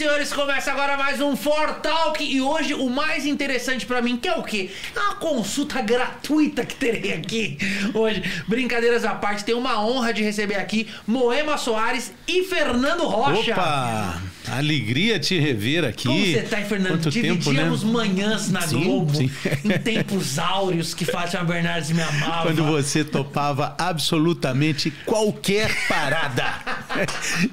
[0.00, 4.26] senhores, começa agora mais um For Talk e hoje o mais interessante pra mim, que
[4.26, 4.70] é o quê?
[4.96, 7.58] É uma consulta gratuita que terei aqui
[7.92, 8.22] hoje.
[8.48, 13.52] Brincadeiras à parte, tenho uma honra de receber aqui Moema Soares e Fernando Rocha.
[13.52, 14.22] Opa!
[14.56, 16.06] Alegria te rever aqui.
[16.08, 16.92] Como você tá, Fernando?
[16.92, 17.92] Quanto Dividíamos tempo, né?
[17.92, 19.30] manhãs na Sim, Globo, sim.
[19.64, 22.42] em tempos áureos que Fátima Bernardes me amava.
[22.42, 26.44] Quando você topava absolutamente qualquer parada.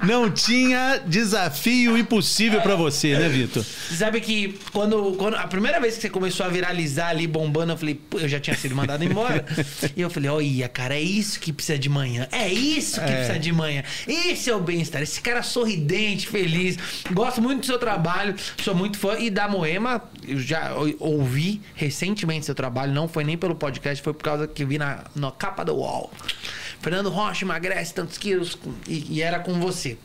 [0.04, 3.62] Não tinha desafio impossível pra você, né, Vitor?
[3.64, 7.72] Você sabe que quando, quando a primeira vez que você começou a viralizar ali bombando,
[7.72, 9.44] eu falei, pô, eu já tinha sido mandado embora.
[9.96, 12.26] e eu falei, olha, cara, é isso que precisa de manhã.
[12.32, 13.16] É isso que É.
[13.16, 13.82] precisa de manhã.
[14.06, 15.02] Esse é o bem-estar.
[15.02, 16.76] Esse cara sorridente, feliz.
[17.12, 19.18] Gosto muito do seu trabalho, sou muito fã.
[19.18, 24.02] E da Moema, eu já ou- ouvi recentemente seu trabalho, não foi nem pelo podcast,
[24.02, 26.10] foi por causa que vi na, na capa do UOL.
[26.80, 29.98] Fernando Rocha emagrece tantos quilos e, e era com você.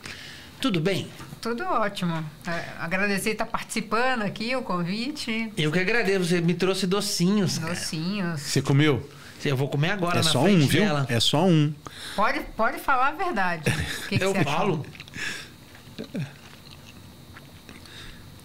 [0.60, 1.08] Tudo bem?
[1.40, 2.24] Tudo ótimo.
[2.46, 5.52] É, agradecer estar participando aqui, o convite.
[5.58, 7.58] Eu que agradeço, você me trouxe docinhos.
[7.58, 7.74] cara.
[7.74, 8.40] Docinhos.
[8.40, 9.08] Você comeu?
[9.44, 10.80] Eu vou comer agora É na só frente um, viu?
[10.84, 11.06] dela.
[11.10, 11.72] É só um.
[12.16, 13.62] Pode, pode falar a verdade.
[13.70, 14.86] O que, que eu você achou?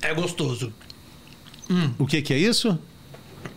[0.02, 0.74] É gostoso.
[2.00, 2.78] O que que é isso?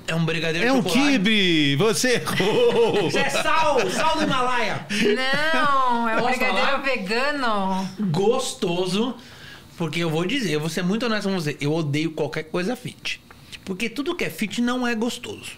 [0.06, 1.12] É um brigadeiro É de um chocolate.
[1.12, 1.76] kibe!
[1.76, 3.06] Você errou!
[3.08, 4.86] Isso é sal, sal do Himalaia.
[4.90, 6.82] Não, é um Posso brigadeiro falar?
[6.82, 7.88] vegano.
[8.10, 9.14] Gostoso.
[9.78, 11.56] Porque eu vou dizer, eu vou ser muito honesto com você.
[11.60, 13.20] Eu odeio qualquer coisa fit.
[13.64, 15.52] Porque tudo que é fit não é gostoso.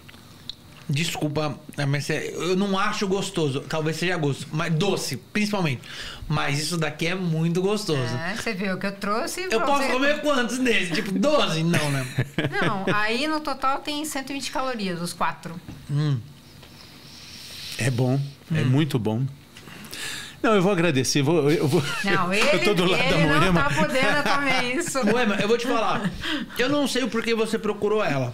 [0.87, 3.61] Desculpa, mas é- eu não acho gostoso.
[3.61, 5.81] Talvez seja gosto, mas doce, principalmente.
[6.27, 8.15] Mas isso daqui é muito gostoso.
[8.15, 9.47] É, você viu que eu trouxe.
[9.49, 10.91] Eu posso você- comer quantos desses?
[10.95, 11.63] Tipo, 12?
[11.63, 12.05] Não, né?
[12.61, 15.59] Não, aí no total tem 120 calorias, os quatro.
[17.77, 18.19] É bom,
[18.53, 18.65] é Hum.
[18.65, 19.25] muito bom.
[20.41, 21.21] Não, eu vou agradecer.
[21.23, 23.63] Vou, eu, vou, Não, ele, eu tô do lado da ele não Moema.
[23.63, 25.03] tá podendo comer isso.
[25.05, 26.11] Moema, eu vou te falar.
[26.59, 28.33] Eu não sei o porquê você procurou ela.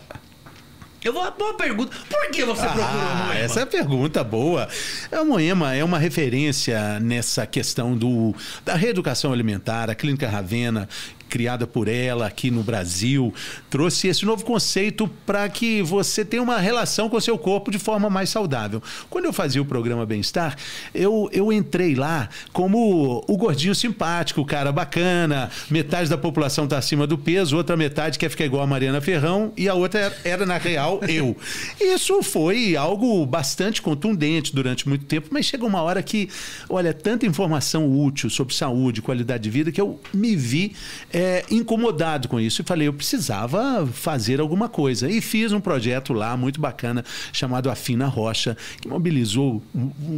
[1.04, 1.32] Eu vou.
[1.32, 1.96] Boa pergunta.
[2.08, 3.40] Por que você procurou Ah, Moema?
[3.40, 4.68] essa é pergunta boa.
[5.12, 9.90] A Moema é uma referência nessa questão do, da reeducação alimentar.
[9.90, 10.88] A Clínica Ravena,
[11.32, 13.34] criada por ela aqui no Brasil,
[13.70, 17.80] trouxe esse novo conceito para que você tenha uma relação com o seu corpo de
[17.80, 18.84] forma mais saudável.
[19.10, 20.58] Quando eu fazia o programa Bem-Estar,
[20.94, 26.78] eu, eu entrei lá como o gordinho simpático, o cara bacana, metade da população está
[26.78, 30.18] acima do peso, outra metade quer ficar igual a Mariana Ferrão e a outra era,
[30.26, 31.38] era, na real, eu.
[31.80, 36.28] Isso foi algo bastante contundente durante muito tempo, mas chega uma hora que,
[36.70, 40.76] olha, tanta informação útil sobre saúde, qualidade de vida, que eu me vi
[41.14, 45.10] é, incomodado com isso e falei, eu precisava fazer alguma coisa.
[45.10, 50.12] E fiz um projeto lá muito bacana chamado Afina Rocha, que mobilizou um, um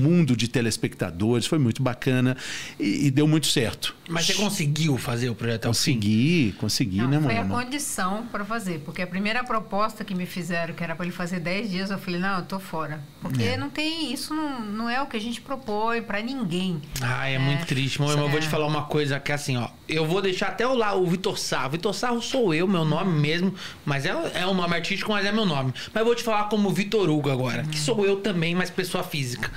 [0.00, 2.36] mundo de telespectadores, foi muito bacana
[2.78, 3.94] e, e deu muito certo.
[4.08, 5.94] Mas você conseguiu fazer o projeto ao fim?
[5.94, 10.26] Consegui, consegui, Não, né, foi a condição para fazer, porque a primeira proposta que me
[10.26, 13.00] fizeram, que era para ele fazer 10 dias, eu falei, não, eu tô fora.
[13.20, 13.56] Porque É.
[13.56, 16.80] não tem, isso não, não é o que a gente propõe para ninguém.
[17.00, 18.00] Ah, é, muito triste.
[18.00, 18.50] Moema, eu vou te É.
[18.50, 19.68] falar uma coisa que é assim, ó.
[19.90, 21.70] Eu vou deixar até o lá o Vitor Sarro.
[21.70, 23.54] Vitor Sarro sou eu, meu nome mesmo.
[23.84, 25.72] Mas é, é um nome artístico, mas é meu nome.
[25.92, 27.64] Mas eu vou te falar como Vitor Hugo agora.
[27.64, 29.50] Que sou eu também, mas pessoa física.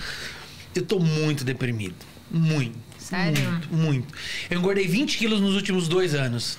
[0.75, 1.95] Eu tô muito deprimido.
[2.31, 2.77] Muito.
[2.97, 3.43] Sério?
[3.43, 4.13] Muito, muito.
[4.49, 6.57] Eu engordei 20 quilos nos últimos dois anos.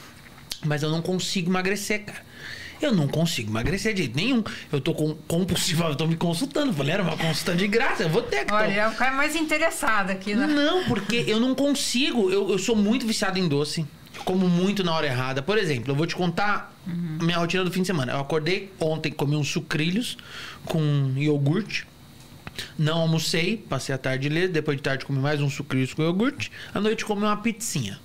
[0.65, 2.23] Mas eu não consigo emagrecer, cara.
[2.81, 4.43] Eu não consigo emagrecer de jeito nenhum.
[4.73, 6.73] Eu tô com compulsivo, eu tô me consultando.
[6.73, 8.85] Falei, era uma consulta de graça, eu vou ter que Olha, tomar.
[8.87, 10.35] eu ficar mais interessada aqui.
[10.35, 10.47] né?
[10.47, 12.31] Não, porque eu não consigo.
[12.31, 13.87] Eu, eu sou muito viciado em doce.
[14.25, 15.43] Como muito na hora errada.
[15.43, 18.13] Por exemplo, eu vou te contar a minha rotina do fim de semana.
[18.13, 20.17] Eu acordei ontem, comi uns sucrilhos
[20.65, 21.85] com iogurte.
[22.79, 24.49] Não almocei, passei a tarde ler.
[24.49, 26.51] Depois de tarde comi mais uns sucrilhos com iogurte.
[26.73, 27.99] À noite comi uma pizzinha.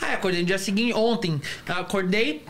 [0.00, 2.42] Aí acordei no dia seguinte, ontem, acordei,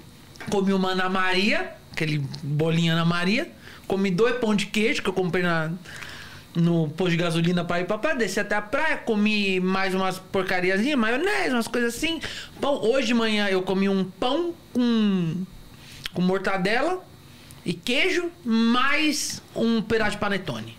[0.49, 3.51] comi uma Ana Maria, aquele bolinho Ana Maria,
[3.87, 5.71] comi dois pão de queijo que eu comprei na,
[6.55, 10.19] no posto de gasolina pra ir pra praia, desci até a praia, comi mais umas
[10.19, 12.21] porcariazinhas, maionese, umas coisas assim.
[12.61, 15.45] Pão, hoje de manhã eu comi um pão com,
[16.13, 17.05] com mortadela
[17.65, 20.77] e queijo, mais um pedaço de panetone.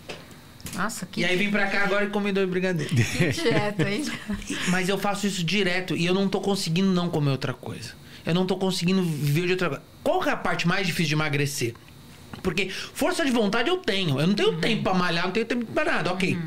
[0.74, 2.94] Nossa, que, E aí vim pra cá agora e comi dois brigadeiros.
[2.94, 4.04] que dieta, hein?
[4.68, 7.92] Mas eu faço isso direto e eu não tô conseguindo não comer outra coisa.
[8.24, 9.82] Eu não tô conseguindo viver de outra.
[10.02, 11.74] Qual que é a parte mais difícil de emagrecer?
[12.42, 14.20] Porque força de vontade eu tenho.
[14.20, 16.38] Eu não tenho tempo pra malhar, não tenho tempo pra nada, ok.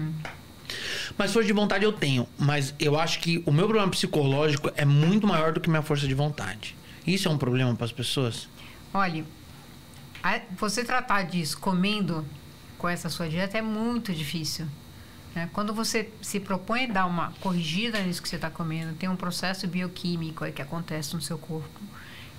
[1.18, 2.28] Mas força de vontade eu tenho.
[2.38, 6.08] Mas eu acho que o meu problema psicológico é muito maior do que minha força
[6.08, 6.76] de vontade.
[7.06, 8.50] Isso é um problema para as pessoas?
[8.94, 9.24] Olha,
[10.58, 12.26] você tratar disso comendo
[12.78, 14.66] com essa sua dieta é muito difícil.
[15.36, 15.50] Né?
[15.52, 19.16] Quando você se propõe a dar uma corrigida nisso que você está comendo, tem um
[19.16, 21.82] processo bioquímico aí que acontece no seu corpo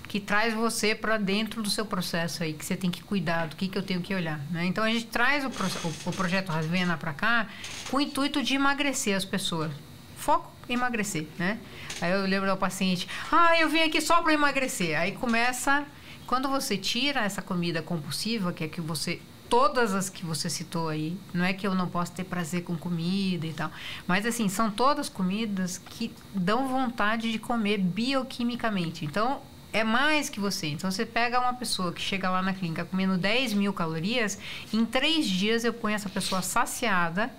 [0.07, 3.57] que traz você para dentro do seu processo aí, que você tem que cuidar, do
[3.57, 4.41] que, que eu tenho que olhar.
[4.51, 4.65] Né?
[4.67, 7.49] Então a gente traz o, o, o projeto Rasvena para cá
[7.91, 9.71] com o intuito de emagrecer as pessoas.
[10.17, 11.59] Foco em emagrecer, né?
[12.01, 14.99] Aí eu lembro do paciente, ah, eu vim aqui só para emagrecer.
[14.99, 15.85] Aí começa,
[16.27, 20.89] quando você tira essa comida compulsiva, que é que você todas as que você citou
[20.89, 21.17] aí.
[21.33, 23.71] Não é que eu não posso ter prazer com comida e tal.
[24.07, 29.05] Mas, assim, são todas comidas que dão vontade de comer bioquimicamente.
[29.05, 29.41] Então,
[29.73, 30.69] é mais que você.
[30.69, 34.39] Então, você pega uma pessoa que chega lá na clínica comendo 10 mil calorias,
[34.73, 37.31] em três dias eu ponho essa pessoa saciada,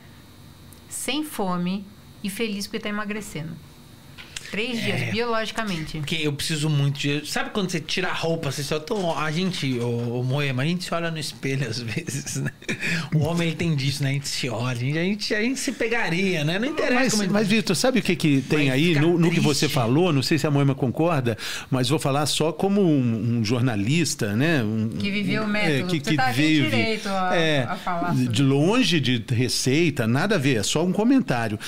[0.90, 1.86] sem fome
[2.24, 3.54] e feliz porque está emagrecendo.
[4.52, 5.98] Três dias, é, biologicamente.
[5.98, 7.30] Porque eu preciso muito de.
[7.30, 10.66] Sabe quando você tira a roupa, você só tô, A gente, o, o Moema, a
[10.66, 12.52] gente se olha no espelho às vezes, né?
[13.14, 14.12] O homem ele tem disso, né?
[14.12, 16.58] A gente se olha, a gente, a gente se pegaria, né?
[16.60, 17.32] Não interessa mas, como.
[17.32, 20.14] Mas, Vitor, sabe o que, que tem aí no, no, que você falou?
[20.14, 21.38] Não sei se a Moema concorda,
[21.70, 24.64] mas vou falar só como um, um jornalista, né?
[24.64, 25.90] Um, que viveu o método.
[25.90, 28.28] É, que, que tá veio, direito a, é, a falar sobre.
[28.28, 31.60] De longe de receita, nada a ver, é só um comentário.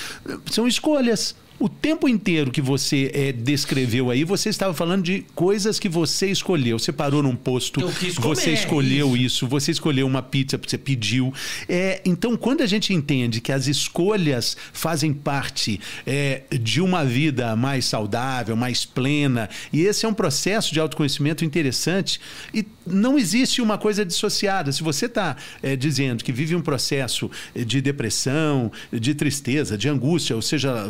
[0.50, 1.36] São escolhas.
[1.60, 6.32] O tempo inteiro que você é, descreveu aí, você estava falando de coisas que você
[6.32, 6.80] escolheu.
[6.80, 7.82] Você parou num posto,
[8.18, 9.26] você escolheu isso.
[9.26, 9.48] isso.
[9.48, 11.34] você escolheu uma pizza, você pediu.
[11.68, 17.54] É, então, quando a gente entende que as escolhas fazem parte é, de uma vida
[17.58, 22.22] mais saudável, mais plena, e esse é um processo de autoconhecimento interessante,
[22.54, 24.72] e não existe uma coisa dissociada.
[24.72, 30.38] Se você está é, dizendo que vive um processo de depressão, de tristeza, de angústia,
[30.38, 30.90] ou seja,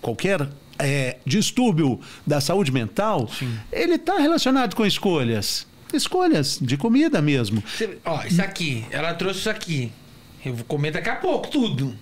[0.00, 0.48] qualquer
[0.78, 3.58] é, distúrbio da saúde mental, Sim.
[3.72, 5.66] ele está relacionado com escolhas.
[5.92, 7.62] Escolhas de comida mesmo.
[7.66, 9.92] Você, ó, isso aqui, ela trouxe isso aqui.
[10.44, 11.94] Eu vou comer daqui a pouco tudo.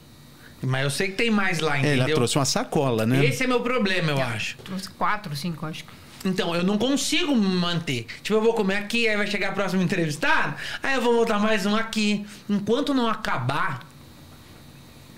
[0.63, 2.05] Mas eu sei que tem mais lá, entendeu?
[2.05, 3.25] Ela trouxe uma sacola, né?
[3.25, 4.57] Esse é meu problema, eu é, acho.
[4.59, 5.85] Trouxe quatro, cinco, acho.
[6.25, 8.07] Então, eu não consigo me manter.
[8.23, 11.39] Tipo, eu vou comer aqui, aí vai chegar a próxima entrevistada, aí eu vou voltar
[11.41, 12.25] mais um aqui.
[12.49, 13.81] Enquanto não acabar,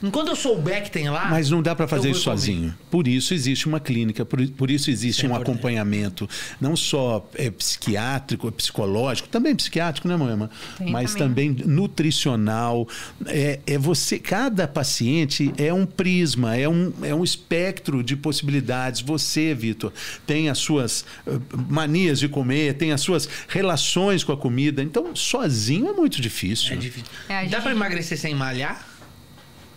[0.02, 1.26] Enquanto eu souber que tem lá.
[1.26, 2.74] Mas não dá para fazer isso sozinho.
[2.90, 6.28] Por isso existe uma clínica, por, por isso existe um acompanhamento,
[6.60, 10.50] não só é, psiquiátrico, é psicológico, também psiquiátrico, né, Moema?
[10.90, 11.54] Mas também.
[11.54, 12.86] também nutricional.
[13.26, 19.00] É, é você, cada paciente é um prisma, é um, é um espectro de possibilidades.
[19.00, 19.92] Você, Vitor,
[20.26, 24.82] tem as suas uh, manias de comer, tem as suas relações com a comida.
[24.82, 26.74] Então, sozinho é muito difícil.
[26.74, 27.08] É difícil.
[27.28, 28.93] É, Dá para emagrecer sem malhar?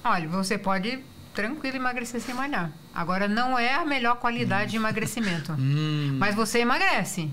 [0.10, 1.00] Olha, você pode
[1.34, 2.72] tranquilo emagrecer sem malhar.
[2.96, 4.72] Agora, não é a melhor qualidade hum.
[4.72, 5.56] de emagrecimento.
[5.60, 6.18] Hum.
[6.18, 7.30] Mas você emagrece.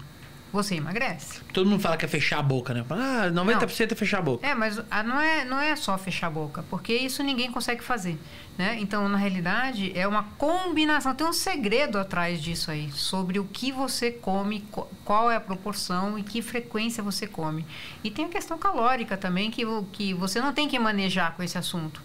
[0.53, 1.41] Você emagrece.
[1.53, 2.85] Todo mundo fala que é fechar a boca, né?
[2.91, 3.63] Ah, 90% não.
[3.91, 4.47] é fechar a boca.
[4.47, 8.19] É, mas não é, não é só fechar a boca, porque isso ninguém consegue fazer.
[8.57, 8.77] Né?
[8.81, 11.13] Então, na realidade, é uma combinação.
[11.15, 14.65] Tem um segredo atrás disso aí, sobre o que você come,
[15.05, 17.67] qual é a proporção e que frequência você come.
[18.05, 21.59] E tem a questão calórica também, que, que você não tem que manejar com esse
[21.59, 22.01] assunto.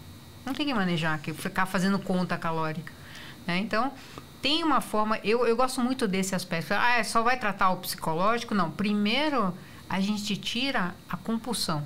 [0.49, 2.91] Não tem que manejar, que ficar fazendo conta calórica.
[3.45, 3.59] Né?
[3.59, 3.93] Então,
[4.41, 5.19] tem uma forma.
[5.23, 6.73] Eu, eu gosto muito desse aspecto.
[6.73, 8.55] Ah, é, só vai tratar o psicológico?
[8.55, 8.71] Não.
[8.71, 9.53] Primeiro,
[9.87, 11.83] a gente tira a compulsão.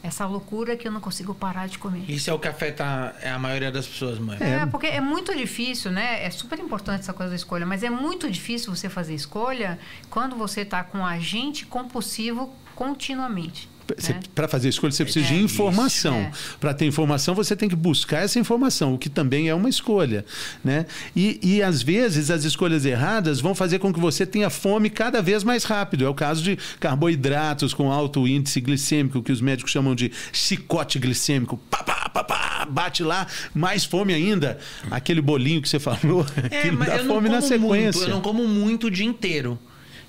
[0.00, 2.08] Essa loucura que eu não consigo parar de comer.
[2.08, 4.38] Isso é o que afeta a maioria das pessoas, mãe.
[4.40, 6.24] É, porque é muito difícil, né?
[6.24, 9.76] É super importante essa coisa da escolha, mas é muito difícil você fazer escolha
[10.08, 13.68] quando você está com um agente compulsivo continuamente.
[13.90, 14.20] É.
[14.34, 16.16] Para fazer escolha, você precisa é, de informação.
[16.16, 16.30] É.
[16.60, 20.24] Para ter informação, você tem que buscar essa informação, o que também é uma escolha.
[20.64, 20.86] Né?
[21.14, 25.22] E, e, às vezes, as escolhas erradas vão fazer com que você tenha fome cada
[25.22, 26.04] vez mais rápido.
[26.04, 30.98] É o caso de carboidratos com alto índice glicêmico, que os médicos chamam de chicote
[30.98, 31.58] glicêmico.
[31.70, 34.58] Pá, pá, pá, pá, bate lá, mais fome ainda.
[34.90, 38.00] Aquele bolinho que você falou, é, mas dá fome na sequência.
[38.00, 39.58] Muito, eu não como muito o dia inteiro.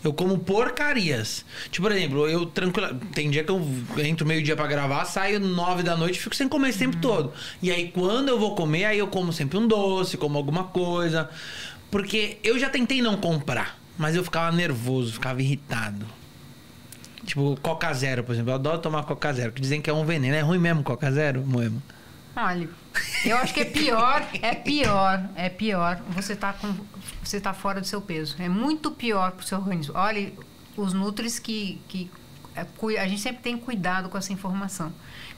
[0.03, 1.45] Eu como porcarias.
[1.69, 2.95] Tipo, por exemplo, eu tranquilo.
[3.13, 3.61] Tem dia que eu
[3.97, 7.01] entro meio-dia para gravar, saio nove da noite e fico sem comer esse tempo uhum.
[7.01, 7.33] todo.
[7.61, 11.29] E aí, quando eu vou comer, aí eu como sempre um doce, como alguma coisa.
[11.91, 16.05] Porque eu já tentei não comprar, mas eu ficava nervoso, ficava irritado.
[17.25, 18.51] Tipo, Coca Zero, por exemplo.
[18.51, 20.35] Eu adoro tomar Coca Zero, que dizem que é um veneno.
[20.35, 21.81] É ruim mesmo Coca Zero, Moema?
[22.35, 22.69] Olha,
[23.25, 26.73] eu acho que é pior, é pior, é pior você tá com
[27.29, 28.35] você tá fora do seu peso.
[28.39, 29.93] É muito pior para o seu organismo.
[29.95, 30.33] Olha,
[30.75, 32.09] os nutris que, que
[32.55, 32.65] é,
[32.99, 34.91] a gente sempre tem cuidado com essa informação.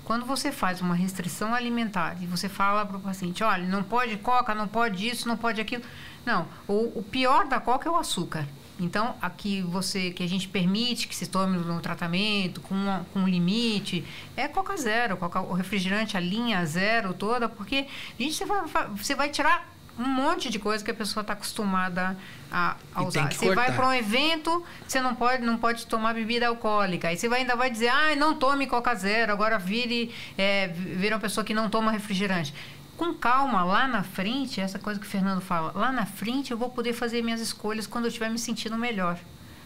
[0.03, 4.17] Quando você faz uma restrição alimentar e você fala para o paciente, olha, não pode
[4.17, 5.83] coca, não pode isso, não pode aquilo.
[6.25, 8.47] Não, o, o pior da coca é o açúcar.
[8.79, 13.19] Então, aqui você que a gente permite que se tome no tratamento com, uma, com
[13.19, 14.03] um limite
[14.35, 17.85] é Coca Zero, Coca, o refrigerante, a linha zero toda, porque
[18.19, 18.61] gente você vai,
[18.95, 19.69] você vai tirar
[20.01, 22.17] um monte de coisa que a pessoa está acostumada
[22.51, 23.31] a, a usar.
[23.31, 27.07] Você vai para um evento, você não pode, não pode tomar bebida alcoólica.
[27.07, 31.13] Aí você vai, ainda vai dizer, ah, não tome Coca Zero, agora vire, é, vire
[31.13, 32.53] uma pessoa que não toma refrigerante
[32.97, 36.57] com calma, lá na frente, essa coisa que o Fernando fala, lá na frente eu
[36.57, 39.17] vou poder fazer minhas escolhas quando eu estiver me sentindo melhor.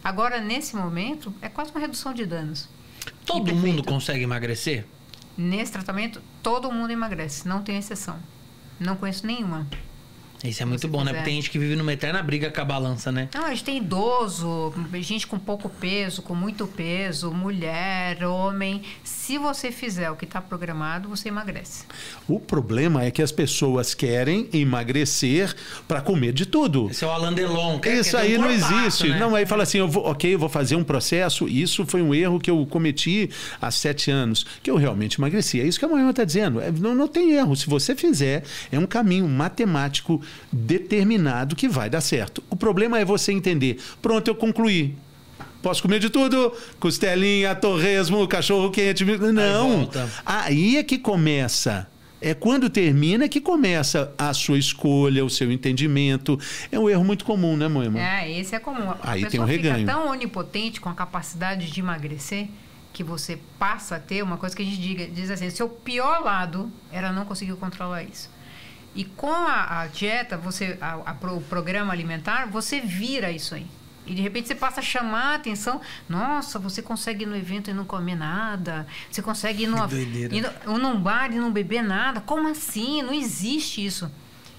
[0.02, 2.70] Agora, nesse momento, é quase uma redução de danos.
[3.26, 4.86] Todo mundo consegue emagrecer?
[5.36, 8.18] Nesse tratamento, todo mundo emagrece, não tem exceção.
[8.80, 9.68] Não conheço nenhuma.
[10.48, 11.12] Isso é muito bom, quiser.
[11.12, 11.18] né?
[11.18, 13.30] Porque tem gente que vive numa eterna briga com a balança, né?
[13.34, 18.82] Não, a gente tem idoso, gente com pouco peso, com muito peso, mulher, homem.
[19.04, 21.86] Se você fizer o que está programado, você emagrece.
[22.28, 25.56] O problema é que as pessoas querem emagrecer
[25.88, 26.90] para comer de tudo.
[26.90, 27.80] Esse é o Alain Delon.
[27.80, 29.10] Quer, isso quer aí um não existe.
[29.10, 29.20] Né?
[29.20, 31.48] Não, aí fala assim, eu vou, ok, eu vou fazer um processo.
[31.48, 33.30] Isso foi um erro que eu cometi
[33.62, 35.60] há sete anos, que eu realmente emagreci.
[35.60, 36.60] É isso que a Moema está dizendo.
[36.62, 37.56] É, não, não tem erro.
[37.56, 42.44] Se você fizer, é um caminho matemático determinado que vai dar certo.
[42.50, 43.80] O problema é você entender.
[44.02, 44.96] Pronto, eu concluí.
[45.62, 46.54] Posso comer de tudo?
[46.80, 49.04] Costelinha, torresmo, cachorro quente.
[49.04, 49.90] Não.
[50.24, 51.88] Aí, Aí é que começa.
[52.22, 56.40] É quando termina que começa a sua escolha, o seu entendimento.
[56.72, 58.00] É um erro muito comum, né, Moema?
[58.00, 58.92] É, esse é comum.
[58.92, 59.80] A Aí tem um reganho.
[59.80, 62.48] fica tão onipotente com a capacidade de emagrecer
[62.94, 66.24] que você passa a ter uma coisa que a gente diga, diz assim, seu pior
[66.24, 68.30] lado era não conseguir controlar isso.
[68.96, 73.68] E com a, a dieta, você, a, a, o programa alimentar, você vira isso aí.
[74.08, 75.82] E de repente você passa a chamar a atenção.
[76.08, 78.88] Nossa, você consegue ir no evento e não comer nada.
[79.10, 82.22] Você consegue ir, numa, ir no, num bar e não beber nada.
[82.22, 83.02] Como assim?
[83.02, 84.10] Não existe isso.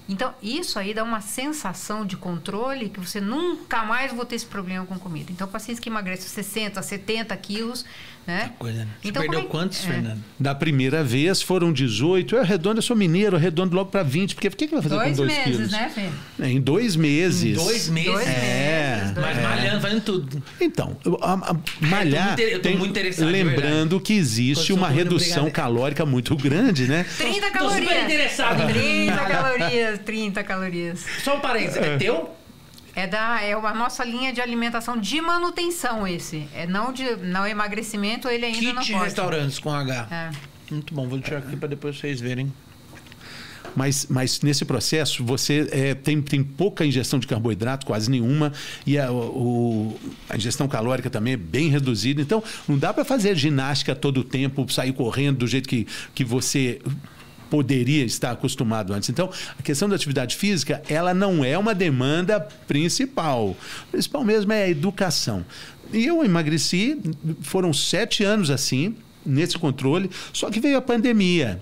[0.09, 4.45] Então, isso aí dá uma sensação de controle que você nunca mais vai ter esse
[4.45, 5.31] problema com comida.
[5.31, 7.85] Então, pacientes que emagrecem 60, 70 quilos,
[8.27, 8.51] né?
[8.59, 8.87] Coisa, né?
[9.01, 9.43] Você então, perdeu é...
[9.43, 9.87] quantos, é.
[9.87, 10.23] Fernando?
[10.37, 12.35] Da primeira vez foram 18.
[12.35, 14.35] Eu arredondo, eu sou mineiro, arredondo logo para 20.
[14.35, 15.71] Porque o que, que vai fazer dois com 2 meses, quilos?
[15.71, 16.09] né, Fê?
[16.43, 17.57] É, em dois meses.
[17.57, 18.11] Em dois meses?
[18.11, 18.99] Dois é.
[18.99, 19.17] meses.
[19.17, 20.43] Mas malhando, fazendo tudo.
[20.59, 22.37] Então, a, a, malhar.
[22.37, 23.29] eu tô muito interessado.
[23.29, 25.53] Lembrando que existe uma redução obrigado.
[25.53, 27.05] calórica muito grande, né?
[27.17, 27.79] 30 calorias.
[27.79, 28.67] Tô super interessado.
[28.67, 31.05] 30 calorias, 30 calorias.
[31.23, 32.37] Só um parênteses, é teu?
[32.97, 36.47] É, da, é a nossa linha de alimentação de manutenção esse.
[36.51, 38.93] É não de não emagrecimento, ele ainda Kit não pode.
[38.93, 40.07] restaurantes com H.
[40.09, 40.31] É.
[40.73, 42.51] Muito bom, vou tirar aqui para depois vocês verem.
[43.75, 48.51] Mas, mas nesse processo você é, tem, tem pouca ingestão de carboidrato, quase nenhuma,
[48.83, 49.95] e a, o,
[50.27, 52.19] a ingestão calórica também é bem reduzida.
[52.19, 55.85] Então, não dá para fazer ginástica todo o tempo, sair correndo do jeito que,
[56.15, 56.81] que você
[57.49, 59.09] poderia estar acostumado antes.
[59.09, 63.49] Então, a questão da atividade física, ela não é uma demanda principal.
[63.49, 65.45] O principal mesmo é a educação.
[65.91, 66.99] E eu emagreci,
[67.41, 71.61] foram sete anos assim, nesse controle, só que veio a pandemia.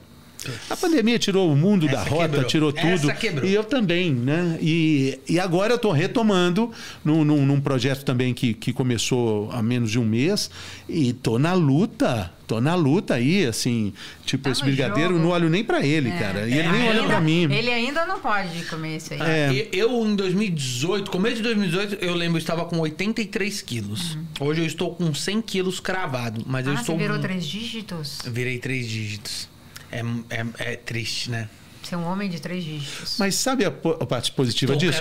[0.70, 2.44] A pandemia tirou o mundo Essa da rota, quebrou.
[2.44, 3.12] tirou tudo.
[3.44, 4.58] E eu também, né?
[4.62, 6.72] E, e agora eu estou retomando
[7.04, 10.50] num, num, num, projeto também que, que começou há menos de um mês
[10.88, 12.32] e tô na luta.
[12.48, 13.92] Tô na luta aí, assim,
[14.24, 15.24] tipo, tá esse brigadeiro, jogo.
[15.24, 16.20] não olho nem para ele, é.
[16.20, 16.48] cara.
[16.48, 17.52] E ele é, nem olha para mim.
[17.52, 19.20] Ele ainda não pode comer isso aí.
[19.22, 19.70] É.
[19.72, 24.16] Eu, em 2018, começo de 2018, eu lembro, eu estava com 83 quilos.
[24.16, 24.26] Uhum.
[24.42, 26.44] Hoje eu estou com 100 quilos cravado.
[26.46, 26.96] Mas ah, eu estou.
[26.96, 28.20] Você virou três dígitos?
[28.26, 29.50] Virei três dígitos.
[29.92, 31.50] É, é, é triste, né?
[31.86, 33.18] Ser um homem de três dígitos.
[33.20, 35.00] Mas sabe a, a parte positiva Tô disso?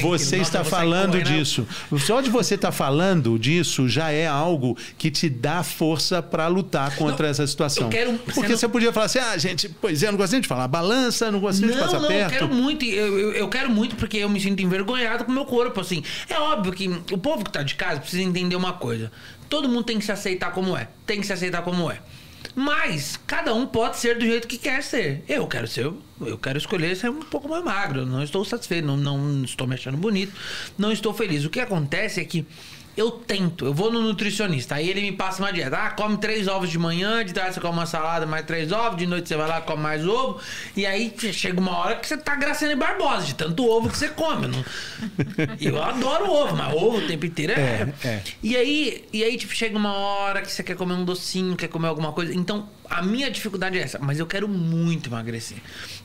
[0.00, 1.66] Com você está Nossa, falando disso.
[1.98, 6.46] Só de você estar tá falando disso já é algo que te dá força para
[6.46, 7.90] lutar contra não, essa situação.
[7.90, 8.72] Quero, Porque você, não...
[8.72, 11.40] podia falar assim: ah, gente, pois é, eu não gosto nem de falar balança, não
[11.40, 12.32] gosto nem de passar não, perto.
[12.32, 15.34] Eu quero muito, eu, eu, eu, quero muito porque eu me sinto envergonhado com o
[15.34, 15.78] meu corpo.
[15.78, 19.12] Assim, é óbvio que o povo que está de casa precisa entender uma coisa:
[19.50, 20.88] todo mundo tem que se aceitar como é.
[21.06, 22.00] Tem que se aceitar como é.
[22.54, 25.24] Mas cada um pode ser do jeito que quer ser.
[25.28, 28.04] Eu quero ser, eu quero escolher ser um pouco mais magro.
[28.06, 30.32] Não estou satisfeito, não, não estou me achando bonito,
[30.78, 31.44] não estou feliz.
[31.44, 32.46] O que acontece é que
[32.96, 35.76] eu tento, eu vou no nutricionista, aí ele me passa uma dieta.
[35.76, 38.96] Ah, come três ovos de manhã, de tarde você come uma salada, mais três ovos,
[38.96, 40.40] de noite você vai lá come mais ovo.
[40.76, 44.08] E aí chega uma hora que você tá Graciane Barbosa, de tanto ovo que você
[44.08, 44.46] come.
[44.46, 44.64] Não...
[45.60, 47.92] Eu adoro ovo, mas ovo o tempo inteiro é.
[48.04, 48.22] é, é.
[48.42, 51.68] E aí, e aí, tipo, chega uma hora que você quer comer um docinho, quer
[51.68, 52.32] comer alguma coisa.
[52.34, 55.58] Então, a minha dificuldade é essa, mas eu quero muito emagrecer.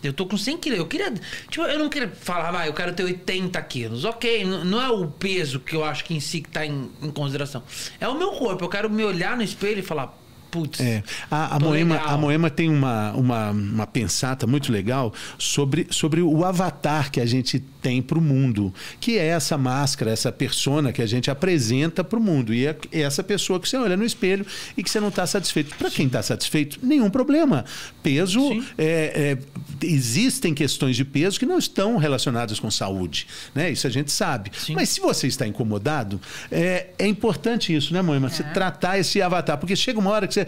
[0.04, 0.80] Eu tô com 100 quilos.
[0.80, 1.14] Eu queria.
[1.50, 4.06] Tipo, eu não queria falar, vai, eu quero ter 80 quilos.
[4.06, 7.12] Ok, não é o peso que eu acho que em si que tá em, em
[7.12, 7.64] consideração.
[8.00, 8.64] É o meu corpo.
[8.64, 10.18] Eu quero me olhar no espelho e falar,
[10.52, 10.80] putz.
[10.80, 11.04] É.
[11.30, 12.10] A, a Moema, legal.
[12.14, 17.26] a Moema tem uma, uma, uma pensata muito legal sobre, sobre o avatar que a
[17.26, 22.04] gente tem para o mundo, que é essa máscara, essa persona que a gente apresenta
[22.04, 22.54] para o mundo.
[22.54, 24.46] E é é essa pessoa que você olha no espelho
[24.78, 25.76] e que você não está satisfeito.
[25.76, 27.66] Para quem está satisfeito, nenhum problema.
[28.02, 29.38] Peso, é, é,
[29.84, 33.28] existem questões de peso que não estão relacionadas com saúde.
[33.54, 33.72] Né?
[33.72, 34.52] Isso a gente sabe.
[34.58, 34.76] Sim.
[34.76, 36.20] Mas se você está incomodado,
[36.52, 38.30] é, é importante isso, né, Moema?
[38.30, 39.58] Você tratar esse avatar.
[39.58, 40.48] Porque chega uma hora que você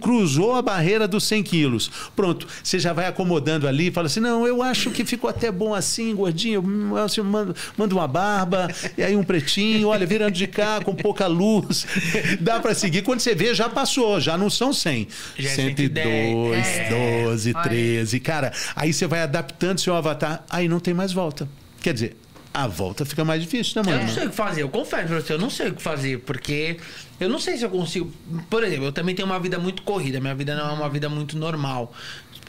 [0.00, 1.90] cruzou a barreira dos 100 quilos.
[2.14, 5.50] Pronto, você já vai acomodando ali e fala assim: não, eu acho que ficou até
[5.50, 6.60] bom assim, gordinho.
[6.60, 10.80] Hum, eu assim, mando, mando uma barba, e aí um pretinho, olha, virando de cá,
[10.82, 11.86] com pouca luz.
[12.40, 13.02] Dá para seguir.
[13.02, 15.08] Quando você vê, já passou, já não são 100.
[15.38, 17.24] Já é 102, 110.
[17.24, 17.62] 12, Olha.
[17.62, 18.19] 13.
[18.20, 21.48] Cara, aí você vai adaptando seu avatar, aí não tem mais volta.
[21.82, 22.16] Quer dizer,
[22.52, 24.06] a volta fica mais difícil, né, Eu mano?
[24.08, 26.18] não sei o que fazer, eu confesso pra você, eu não sei o que fazer,
[26.20, 26.78] porque
[27.18, 28.12] eu não sei se eu consigo.
[28.50, 31.08] Por exemplo, eu também tenho uma vida muito corrida, minha vida não é uma vida
[31.08, 31.92] muito normal.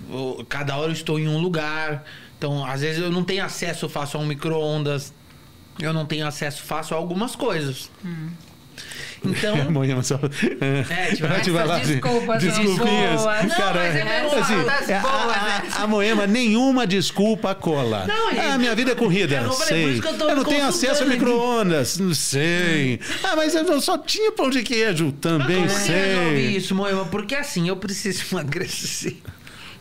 [0.10, 2.04] Eu- Cada hora eu estou em um lugar,
[2.38, 5.14] então às vezes eu não tenho acesso fácil a um micro-ondas,
[5.80, 7.90] eu não tenho acesso fácil a algumas coisas.
[9.26, 9.56] Então.
[9.72, 10.16] Moema só.
[10.16, 13.22] É, tipo, Vai essas assim, desculpas desculpinhas.
[13.22, 15.70] Não, Cara, mas é mesmo assim, das é, a, boas, a- né?
[15.78, 18.06] a Moema, nenhuma desculpa cola.
[18.08, 19.36] Não, ah, gente, minha vida é corrida.
[19.36, 19.94] eu não falei, por sei.
[19.94, 21.98] isso que eu tô não me tenho acesso a micro-ondas.
[21.98, 23.00] Não sei.
[23.24, 25.12] Ah, mas eu só tinha pão de queijo.
[25.14, 26.58] Também Mas como que resolve sei.
[26.58, 27.06] isso, Moema?
[27.06, 29.16] Porque assim, eu preciso emagrecer.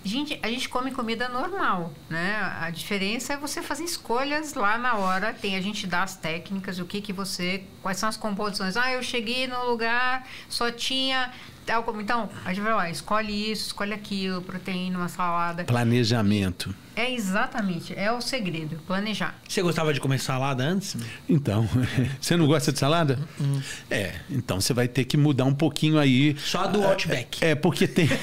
[0.02, 2.37] Gente, a gente come comida normal, né?
[2.61, 5.35] A diferença é você fazer escolhas lá na hora.
[5.35, 8.76] Tem a gente dá as técnicas, o que que você, quais são as composições.
[8.76, 11.30] Ah, eu cheguei no lugar, só tinha
[11.66, 15.64] tal como então, a gente vai lá, escolhe isso, escolhe aquilo, proteína, uma salada.
[15.64, 16.75] Planejamento.
[16.97, 19.38] É exatamente, é o segredo, planejar.
[19.49, 20.97] Você gostava de comer salada antes?
[21.28, 21.66] Então,
[22.20, 23.18] você não gosta de salada?
[23.40, 23.61] Hum.
[23.90, 26.37] É, então você vai ter que mudar um pouquinho aí.
[26.38, 27.42] Só a do Outback.
[27.44, 28.09] É, porque tem.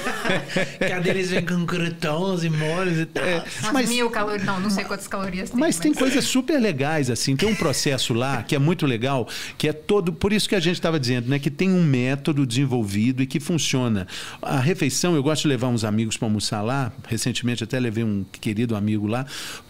[0.77, 3.23] Que a deles vem com crutons e molhos e tal.
[3.61, 5.59] Umas Mas- mil calorias, não, não sei quantas calorias tem.
[5.59, 7.35] Mas tem coisas super legais, assim.
[7.35, 10.11] Tem um processo lá que é muito legal, que é todo.
[10.13, 11.39] Por isso que a gente estava dizendo, né?
[11.39, 14.07] Que tem um método desenvolvido e que funciona.
[14.41, 16.91] A refeição, eu gosto de levar uns amigos para almoçar lá.
[17.07, 19.25] Recentemente até levei um querido amigo lá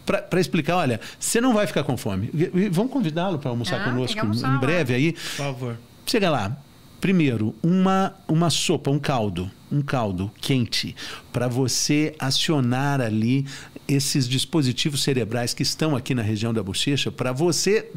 [0.05, 2.29] para explicar: olha, você não vai ficar com fome.
[2.71, 4.57] Vamos convidá-lo para almoçar Ah, conosco almoçar em lá.
[4.59, 5.13] breve aí.
[5.13, 5.77] Por favor.
[6.05, 6.57] Chega lá.
[7.01, 10.95] Primeiro, uma, uma sopa, um caldo, um caldo quente,
[11.31, 13.45] para você acionar ali
[13.87, 17.89] esses dispositivos cerebrais que estão aqui na região da bochecha, para você.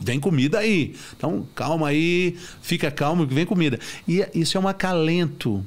[0.00, 0.94] Vem comida aí.
[1.16, 3.78] Então, calma aí, fica calmo que vem comida.
[4.06, 5.64] E isso é um acalento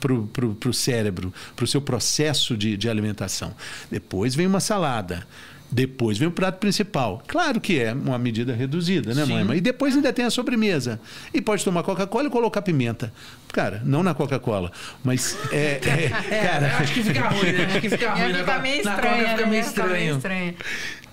[0.00, 3.54] pro, pro, pro cérebro, pro seu processo de, de alimentação.
[3.90, 5.26] Depois vem uma salada.
[5.70, 7.22] Depois vem o prato principal.
[7.26, 9.44] Claro que é uma medida reduzida, né, Sim.
[9.44, 9.58] mãe?
[9.58, 10.98] E depois ainda tem a sobremesa.
[11.32, 13.12] E pode tomar Coca-Cola e colocar pimenta.
[13.52, 14.72] Cara, não na Coca-Cola,
[15.04, 17.64] mas é, é, É, cara, acho que fica ruim, né?
[17.66, 18.32] Acho que fica ruim.
[18.32, 18.38] Né?
[18.38, 20.54] ficar meio Na estranha, Coca fica meio Ia ficar meio estranho.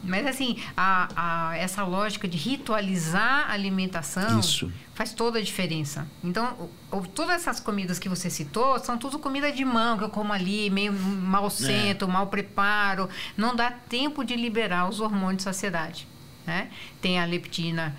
[0.07, 1.07] Mas assim, a,
[1.51, 4.71] a- essa lógica de ritualizar a alimentação Isso.
[4.93, 6.07] faz toda a diferença.
[6.23, 10.03] Então, o- o- todas essas comidas que você citou são tudo comida de mão, que
[10.03, 13.09] eu como ali, meio mal sento, mal preparo.
[13.35, 16.07] Não dá tempo de liberar os hormônios de saciedade.
[16.45, 16.69] Né?
[17.01, 17.95] Tem a leptina,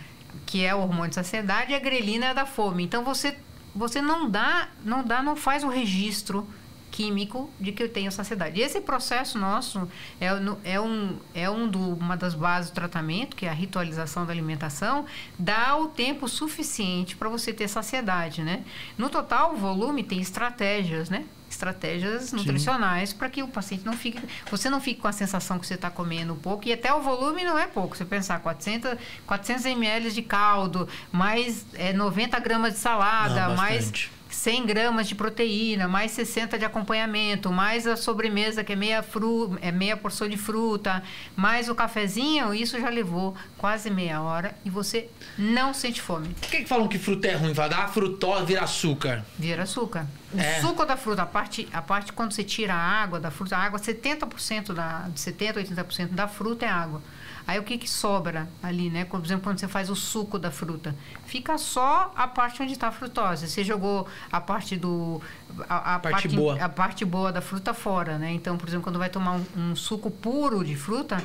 [0.47, 2.85] que é o hormônio de saciedade, e a grelina é da fome.
[2.85, 3.37] Então, você,
[3.75, 6.49] você não dá, não dá, não faz o registro
[6.97, 8.59] químico de que eu tenho saciedade.
[8.59, 9.87] E esse processo nosso
[10.19, 10.29] é,
[10.65, 14.33] é, um, é um do, uma das bases do tratamento, que é a ritualização da
[14.33, 15.05] alimentação,
[15.39, 18.65] dá o tempo suficiente para você ter saciedade, né?
[18.97, 21.27] No total, o volume tem estratégias, né?
[21.51, 24.19] Estratégias nutricionais para que o paciente não fique...
[24.51, 26.67] Você não fique com a sensação que você está comendo pouco.
[26.67, 27.95] E até o volume não é pouco.
[27.95, 34.11] Você pensar 400, 400 ml de caldo, mais é, 90 gramas de salada, Não, mais...
[34.37, 34.47] bastante.
[34.47, 39.59] 100 gramas de proteína, mais 60 de acompanhamento, mais a sobremesa que é meia, fru,
[39.61, 41.03] é meia porção de fruta,
[41.35, 46.29] mais o cafezinho, isso já levou quase meia hora e você não sente fome.
[46.41, 47.53] Por que, que falam que fruta é ruim?
[47.53, 49.25] Vai dar frutose, vira açúcar.
[49.39, 50.07] Vira açúcar.
[50.33, 50.61] O É.
[50.61, 53.61] suco da fruta, a parte, a parte quando você tira a água da fruta, a
[53.61, 57.01] água, 70% da, de 70%, 80% da fruta é água.
[57.47, 59.05] Aí o que, que sobra ali, né?
[59.05, 62.89] Por exemplo, quando você faz o suco da fruta, fica só a parte onde está
[62.89, 63.49] a frutose.
[63.49, 65.23] Você jogou a parte do.
[65.69, 66.61] A, a Parte boa.
[66.61, 68.33] A parte boa da fruta fora, né?
[68.33, 71.23] Então, por exemplo, quando vai tomar um, um suco puro de fruta,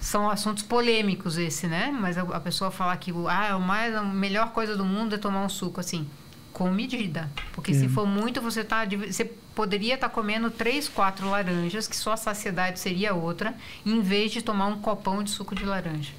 [0.00, 1.96] são assuntos polêmicos esse, né?
[1.96, 5.18] Mas a, a pessoa falar que ah, o mais, a melhor coisa do mundo é
[5.18, 6.08] tomar um suco assim,
[6.52, 7.30] com medida.
[7.52, 12.12] Porque se for muito, você tá você poderia estar comendo três, quatro laranjas, que só
[12.12, 16.12] a saciedade seria outra, em vez de tomar um copão de suco de laranja.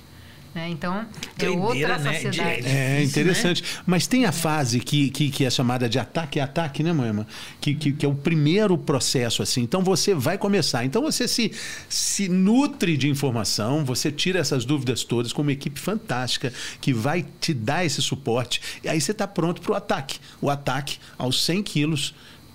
[0.54, 0.70] Né?
[0.70, 1.06] Então,
[1.39, 2.13] é outra né?
[2.13, 2.62] saciedade.
[2.62, 3.63] De- É difícil, interessante.
[3.88, 7.26] Mas tem a fase que, que, que é chamada de ataque ataque, né, Moema?
[7.60, 9.62] Que, que, que é o primeiro processo, assim.
[9.63, 10.86] Então você vai começar.
[10.86, 11.52] Então você se,
[11.89, 17.26] se nutre de informação, você tira essas dúvidas todas com uma equipe fantástica que vai
[17.42, 18.62] te dar esse suporte.
[18.84, 20.20] E aí você está pronto para o ataque.
[20.39, 22.13] O ataque aos 100 quilos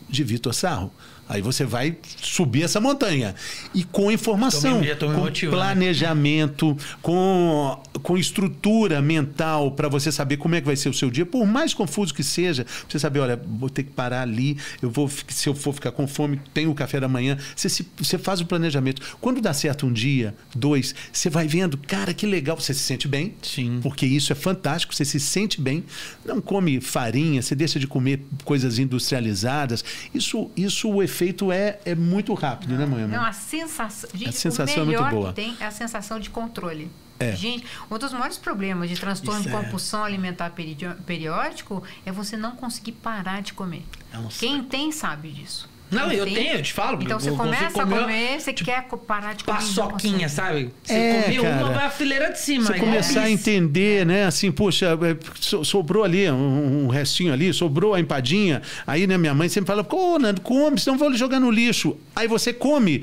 [0.09, 0.93] de Vitor Sarro.
[1.29, 3.35] Aí você vai subir essa montanha.
[3.75, 5.57] E com informação, com motivando.
[5.57, 11.11] planejamento, com, com estrutura mental para você saber como é que vai ser o seu
[11.11, 14.91] dia, por mais confuso que seja, você saber, olha, vou ter que parar ali, eu
[14.91, 17.37] vou, se eu for ficar com fome, tenho o café da manhã.
[17.55, 19.03] Você, se- você faz o planejamento.
[19.21, 23.07] Quando dá certo um dia, dois, você vai vendo, cara, que legal, você se sente
[23.07, 23.35] bem.
[23.43, 23.81] Sim.
[23.83, 25.85] Porque isso é fantástico, você se sente bem.
[26.25, 29.85] Não come farinha, você deixa de comer coisas industrializadas.
[30.14, 31.17] Isso, isso o efeito
[31.52, 33.16] é, é muito rápido, né, Moema?
[33.16, 34.09] Não, a sensação.
[34.14, 35.28] Gente, A sensação é o muito melhor boa.
[35.28, 36.90] que tem é a sensação de controle.
[37.20, 37.35] É.
[37.35, 39.61] Gente, um dos maiores problemas de transtorno Isso de é.
[39.61, 43.85] compulsão alimentar peridio- periódico é você não conseguir parar de comer.
[44.12, 45.68] É Quem tem sabe disso.
[45.90, 47.03] Não, Quem eu tenho, eu te falo.
[47.03, 49.57] Então você consigo começa a comer, você quer co- parar de comer.
[49.57, 50.31] Paçoquinha, consegue.
[50.31, 50.70] sabe?
[50.85, 51.72] Você É, comeu uma, cara.
[51.72, 52.64] vai a fileira de cima.
[52.66, 54.27] Você aí, começar é a entender, né?
[54.27, 58.61] Assim, poxa, é, so- sobrou ali um, um restinho ali, sobrou a empadinha.
[58.87, 61.96] Aí, né, minha mãe sempre fala, pô, Nando, come, senão vou jogar no lixo.
[62.14, 63.03] Aí você come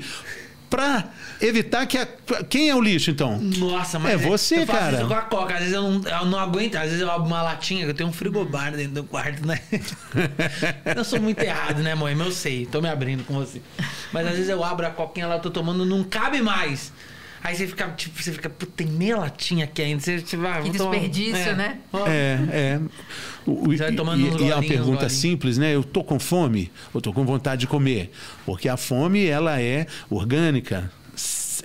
[0.68, 1.04] pra
[1.40, 2.06] evitar que a...
[2.48, 3.38] Quem é o lixo, então?
[3.40, 4.96] Nossa, mas É você, eu faço cara.
[4.98, 5.54] isso com a coca.
[5.54, 6.76] Às vezes eu não, eu não aguento.
[6.76, 9.60] Às vezes eu abro uma latinha, que eu tenho um frigobar dentro do quarto, né?
[10.96, 12.14] eu sou muito errado, né, mãe?
[12.14, 12.66] Mas eu sei.
[12.66, 13.60] Tô me abrindo com você.
[14.12, 16.92] Mas às vezes eu abro a coquinha lá, eu tô tomando, não cabe mais.
[17.42, 20.00] Aí você fica, tipo, você fica, puta, tem meia latinha aqui ainda.
[20.00, 21.54] Você, você vai, Que desperdício, é.
[21.54, 21.78] né?
[22.06, 22.80] É, é.
[23.46, 25.12] O- o- Você vai tomando e, uns e é uma pergunta golinhos.
[25.12, 25.74] simples, né?
[25.74, 28.10] Eu tô com fome, eu tô com vontade de comer.
[28.44, 30.90] Porque a fome, ela é orgânica.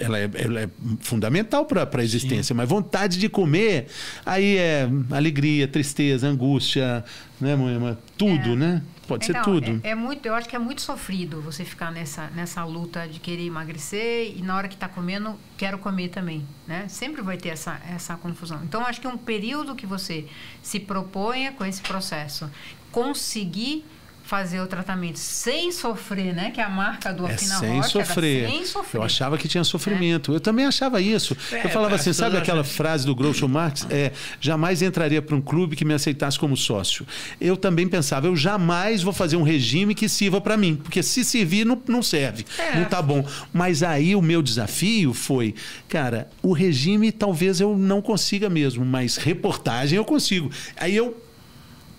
[0.01, 3.87] Ela é, ela é fundamental para a existência, mas vontade de comer,
[4.25, 7.03] aí é alegria, tristeza, angústia,
[7.39, 7.97] né, Moema?
[8.17, 8.55] Tudo, É.
[8.55, 8.83] né?
[9.07, 9.81] Pode ser Então, tudo.
[9.83, 13.19] É, é muito, eu acho que é muito sofrido você ficar nessa, nessa luta de
[13.19, 16.85] querer emagrecer e na hora que está comendo, quero comer também, né?
[16.87, 18.61] Sempre vai ter essa, essa confusão.
[18.63, 20.25] Então, eu acho que um período que você
[20.61, 22.49] se proponha com esse processo,
[22.91, 23.83] conseguir
[24.31, 26.51] fazer o tratamento sem sofrer, né?
[26.51, 28.49] Que é a marca do É Afina sem Rocha, era sofrer.
[28.49, 28.99] sem sofrer.
[29.01, 30.31] Eu achava que tinha sofrimento.
[30.31, 31.35] Eu também achava isso.
[31.51, 33.85] É, eu falava as assim, sabe aquela acham- frase do Groucho Marx?
[33.89, 37.05] É, jamais entraria para um clube que me aceitasse como sócio.
[37.41, 41.25] Eu também pensava, eu jamais vou fazer um regime que sirva para mim, porque se
[41.25, 42.77] servir não, não serve, É.
[42.77, 43.27] não tá bom.
[43.51, 45.53] Mas aí o meu desafio foi,
[45.89, 50.49] cara, o regime talvez eu não consiga mesmo, mas reportagem eu consigo.
[50.77, 51.21] Aí eu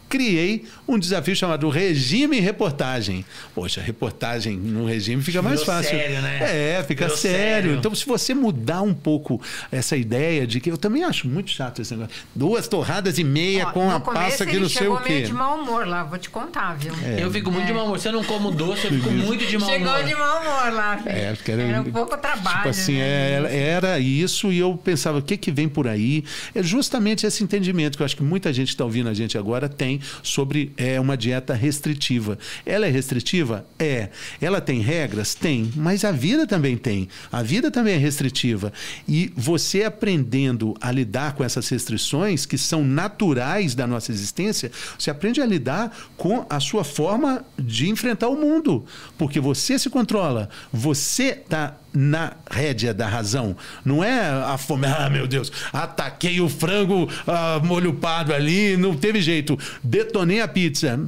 [0.08, 3.24] criei um desafio chamado regime e reportagem.
[3.54, 5.90] Poxa, reportagem no regime fica mais Virou fácil.
[5.98, 6.38] sério, né?
[6.78, 7.16] É, fica sério.
[7.38, 7.74] sério.
[7.74, 11.82] Então, se você mudar um pouco essa ideia de que eu também acho muito chato
[11.82, 12.14] esse negócio.
[12.34, 15.26] Duas torradas e meia Ó, com a passa que não sei chegou o meio quê.
[15.26, 16.92] de mau humor lá, vou te contar, viu?
[17.18, 17.98] Eu fico muito de mau humor.
[17.98, 20.04] Se eu não como doce, eu fico muito de mau Chegou humor.
[20.04, 21.10] de mau humor lá, filho.
[21.10, 22.56] É, era, era um pouco trabalho.
[22.58, 23.44] Tipo assim, né?
[23.50, 26.24] é, era isso e eu pensava, o que, que vem por aí?
[26.54, 29.36] É justamente esse entendimento que eu acho que muita gente que está ouvindo a gente
[29.38, 32.36] agora tem sobre é, uma dieta restritiva.
[32.66, 33.64] Ela é restritiva?
[33.78, 34.08] É.
[34.40, 35.32] Ela tem regras?
[35.32, 35.70] Tem.
[35.76, 37.08] Mas a vida também tem.
[37.30, 38.72] A vida também é restritiva.
[39.06, 45.08] E você aprendendo a lidar com essas restrições, que são naturais da nossa existência, você
[45.08, 48.84] aprende a lidar com a sua forma de enfrentar o mundo.
[49.16, 50.50] Porque você se controla.
[50.72, 53.56] Você está na rédea da razão.
[53.84, 58.96] Não é a fome, ah, meu Deus, ataquei o frango ah, molho pardo ali, não
[58.96, 60.98] teve jeito, detonei a pizza.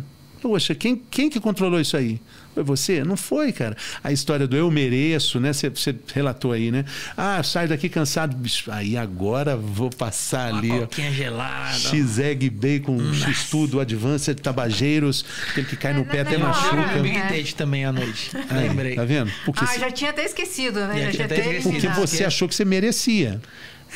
[0.45, 2.21] Poxa, quem, quem que controlou isso aí?
[2.53, 3.03] Foi você?
[3.03, 3.75] Não foi, cara.
[4.03, 5.55] A história do eu mereço, né?
[5.55, 6.85] Você, relatou aí, né?
[7.17, 8.37] Ah, sai daqui cansado.
[8.37, 10.71] Bicho, aí agora vou passar Uma ali.
[10.71, 10.79] ó.
[10.81, 11.73] coquinha gelada.
[11.79, 16.87] X-Egg Bacon, X-Tudo, Advanced Tabageiros, aquele que cai no É, pé na- até Eu machuca.
[16.97, 17.23] vi Big É.
[17.23, 18.31] Tate também à noite.
[18.51, 18.95] Aí, Lembrei.
[18.97, 19.33] Tá vendo?
[19.47, 20.95] Porque, Ah, já tinha até esquecido, né?
[20.99, 21.73] Já Já, tinha até esquecido.
[21.73, 23.41] porque você achou que você merecia.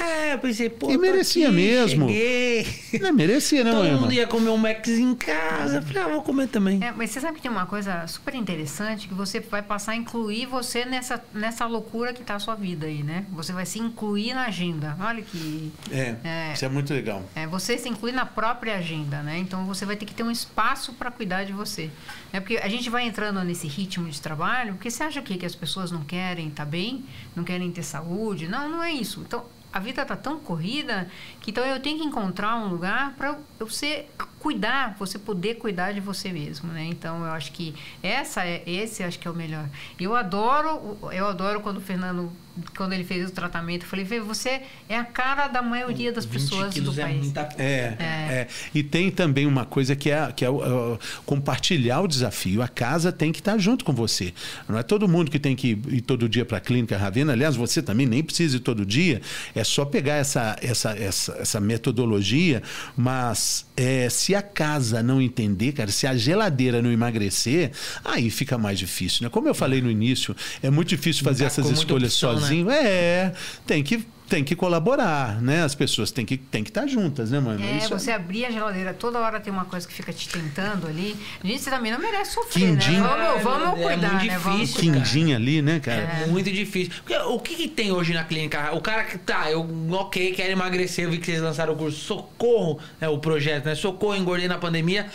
[0.00, 0.90] É, eu pensei, pô.
[0.90, 2.06] E merecia aqui, mesmo.
[2.08, 2.66] Cheguei.
[3.00, 4.00] Não, merecia, não, Todo Emma?
[4.00, 5.76] mundo ia comer um Max em casa.
[5.78, 6.82] Eu Falei, ah, vou comer também.
[6.82, 9.96] É, mas você sabe que tem uma coisa super interessante que você vai passar a
[9.96, 13.24] incluir você nessa, nessa loucura que tá a sua vida aí, né?
[13.32, 14.96] Você vai se incluir na agenda.
[15.00, 15.72] Olha que.
[15.90, 16.52] É, É.
[16.54, 17.22] isso é muito legal.
[17.34, 19.38] É, você se inclui na própria agenda, né?
[19.38, 21.90] Então você vai ter que ter um espaço para cuidar de você.
[22.32, 25.37] É porque a gente vai entrando nesse ritmo de trabalho, porque você acha o quê?
[25.38, 27.04] que as pessoas não querem estar bem,
[27.37, 28.48] não querem ter saúde?
[28.48, 29.22] Não, não é isso.
[29.26, 33.38] Então a vida tá tão corrida que então eu tenho que encontrar um lugar para
[33.68, 36.85] ser cuidar, você poder cuidar de você mesmo, né?
[36.85, 39.68] Então eu acho que essa é esse acho que é o melhor.
[39.98, 42.33] Eu adoro, eu adoro quando o Fernando
[42.77, 46.27] quando ele fez o tratamento, eu falei, Vê, você é a cara da maioria das
[46.27, 47.25] pessoas do é país.
[47.25, 47.49] Muita...
[47.59, 52.09] É, é, é, E tem também uma coisa que é, que é uh, compartilhar o
[52.09, 52.62] desafio.
[52.62, 54.33] A casa tem que estar junto com você.
[54.68, 57.33] Não é todo mundo que tem que ir todo dia para a clínica Ravena.
[57.33, 59.21] Aliás, você também nem precisa ir todo dia.
[59.55, 62.62] É só pegar essa, essa, essa, essa metodologia,
[62.97, 67.71] mas é, se a casa não entender, cara, se a geladeira não emagrecer,
[68.05, 69.23] aí fica mais difícil.
[69.23, 69.29] Né?
[69.29, 72.41] Como eu falei no início, é muito difícil fazer essas escolhas opção, né?
[72.41, 72.67] sozinho.
[72.67, 72.85] Né?
[72.85, 73.33] É,
[73.64, 75.62] tem que tem que colaborar, né?
[75.62, 77.64] As pessoas têm que, têm que estar juntas, né, mano?
[77.64, 78.14] É, Isso é você é...
[78.14, 81.17] abrir a geladeira, toda hora tem uma coisa que fica te tentando ali.
[81.43, 82.81] Gente, você também não merece sofrer, né?
[82.81, 83.01] Quindim.
[83.01, 83.09] né?
[83.09, 84.38] Vamos, vamos é, cuidar, é né?
[84.38, 86.03] Vamos Quindim ali, né, cara?
[86.25, 86.93] É muito difícil.
[87.05, 88.75] Porque, o que, que, tem hoje na clínica?
[88.75, 91.99] O cara que tá, eu, ok, quero emagrecer, eu vi que vocês lançaram o curso
[91.99, 93.75] Socorro, é o projeto, né?
[93.75, 95.07] Socorro, engordei na pandemia.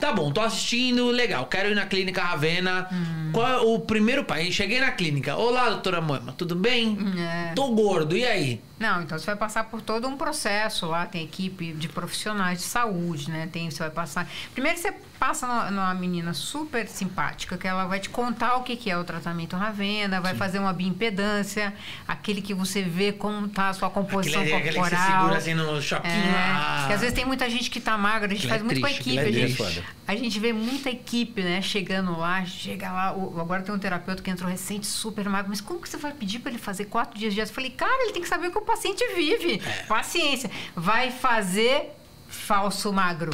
[0.00, 1.44] Tá bom, tô assistindo, legal.
[1.46, 2.88] Quero ir na clínica Ravena.
[2.90, 3.30] Hum.
[3.32, 4.54] Qual é o primeiro país?
[4.54, 5.36] Cheguei na clínica.
[5.36, 6.96] Olá, doutora Moema, tudo bem?
[7.18, 7.52] É.
[7.54, 8.60] Tô gordo, e aí?
[8.80, 12.64] Não, então você vai passar por todo um processo lá, tem equipe de profissionais de
[12.64, 13.46] saúde, né?
[13.52, 14.26] Tem, você vai passar.
[14.54, 14.90] Primeiro você
[15.20, 19.04] passa numa menina super simpática, que ela vai te contar o que, que é o
[19.04, 20.38] tratamento Ravena, vai Sim.
[20.38, 21.74] fazer uma bioimpedância,
[22.08, 24.86] aquele que você vê como tá a sua composição aquele, corporal.
[24.86, 26.14] Aquele que você segura assim no choquinho.
[26.14, 28.80] É, que às vezes tem muita gente que tá magra, a gente faz é muito
[28.80, 29.38] triste, com a equipe.
[29.38, 33.74] É a, gente, a gente vê muita equipe, né, chegando lá, chega lá, agora tem
[33.74, 36.58] um terapeuta que entrou recente, super magro, mas como que você vai pedir para ele
[36.58, 37.50] fazer quatro dias de dieta?
[37.50, 39.60] Eu falei, cara, ele tem que saber o que o paciente vive.
[39.64, 39.82] É.
[39.84, 40.50] Paciência.
[40.74, 41.90] Vai fazer
[42.28, 43.32] falso magro.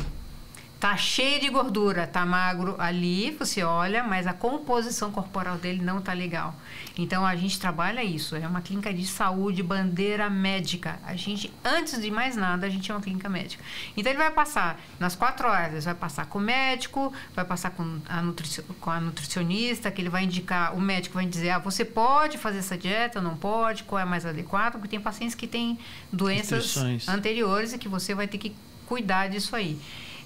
[0.87, 6.01] Tá cheio de gordura, tá magro ali, você olha, mas a composição corporal dele não
[6.01, 6.55] tá legal.
[6.97, 11.01] Então a gente trabalha isso, é uma clínica de saúde, bandeira médica.
[11.05, 13.65] A gente, antes de mais nada, a gente é uma clínica médica.
[13.97, 17.99] Então ele vai passar nas quatro horas, vai passar com o médico, vai passar com
[18.09, 21.85] a, nutrici com a nutricionista, que ele vai indicar, o médico vai dizer, ah, você
[21.85, 25.81] pode fazer essa dieta, não pode, qual é mais adequado, porque tem pacientes que têm
[26.13, 26.77] doenças
[27.09, 28.55] anteriores e que você vai ter que
[28.87, 29.77] cuidar disso aí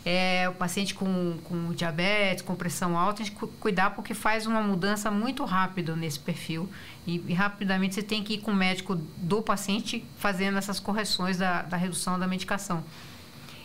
[0.04, 4.62] é, o paciente com, com diabetes, com pressão alta, a gente cuidar porque faz uma
[4.62, 6.68] mudança muito rápido nesse perfil.
[7.06, 11.36] E, e, rapidamente você tem que ir com o médico do paciente fazendo essas correções
[11.36, 12.82] da, da redução da medicação.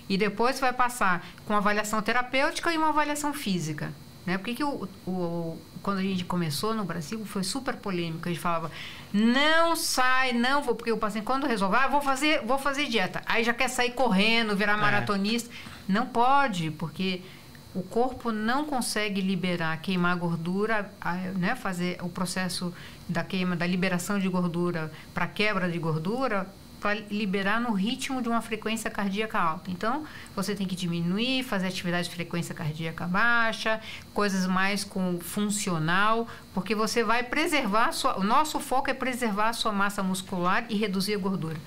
[0.10, 3.92] E depois você vai passar com avaliação terapêutica e uma avaliação física.
[4.26, 4.38] Né?
[4.38, 8.28] Por que, o, o, quando a gente começou no Brasil foi super polêmico?
[8.28, 8.72] A gente falava,
[9.14, 13.22] não sai, não vou, porque o paciente, quando resolver, ah, vou fazer, vou fazer dieta.
[13.26, 14.78] Aí já quer sair correndo, virar é.
[15.88, 17.22] Não pode, porque
[17.74, 20.92] o corpo não consegue liberar, queimar gordura,
[21.38, 22.74] né, fazer o processo
[23.08, 26.48] da queima, da liberação de gordura para quebra de gordura,
[26.80, 29.72] para liberar no ritmo de uma frequência cardíaca alta.
[29.72, 33.82] Então, você tem que diminuir, fazer atividade de frequência cardíaca baixa,
[34.14, 39.54] coisas mais com funcional, porque você vai preservar sua, o nosso foco é preservar a
[39.54, 41.58] sua massa muscular e reduzir a gordura.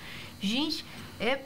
[0.40, 0.84] Gente,
[1.18, 1.40] é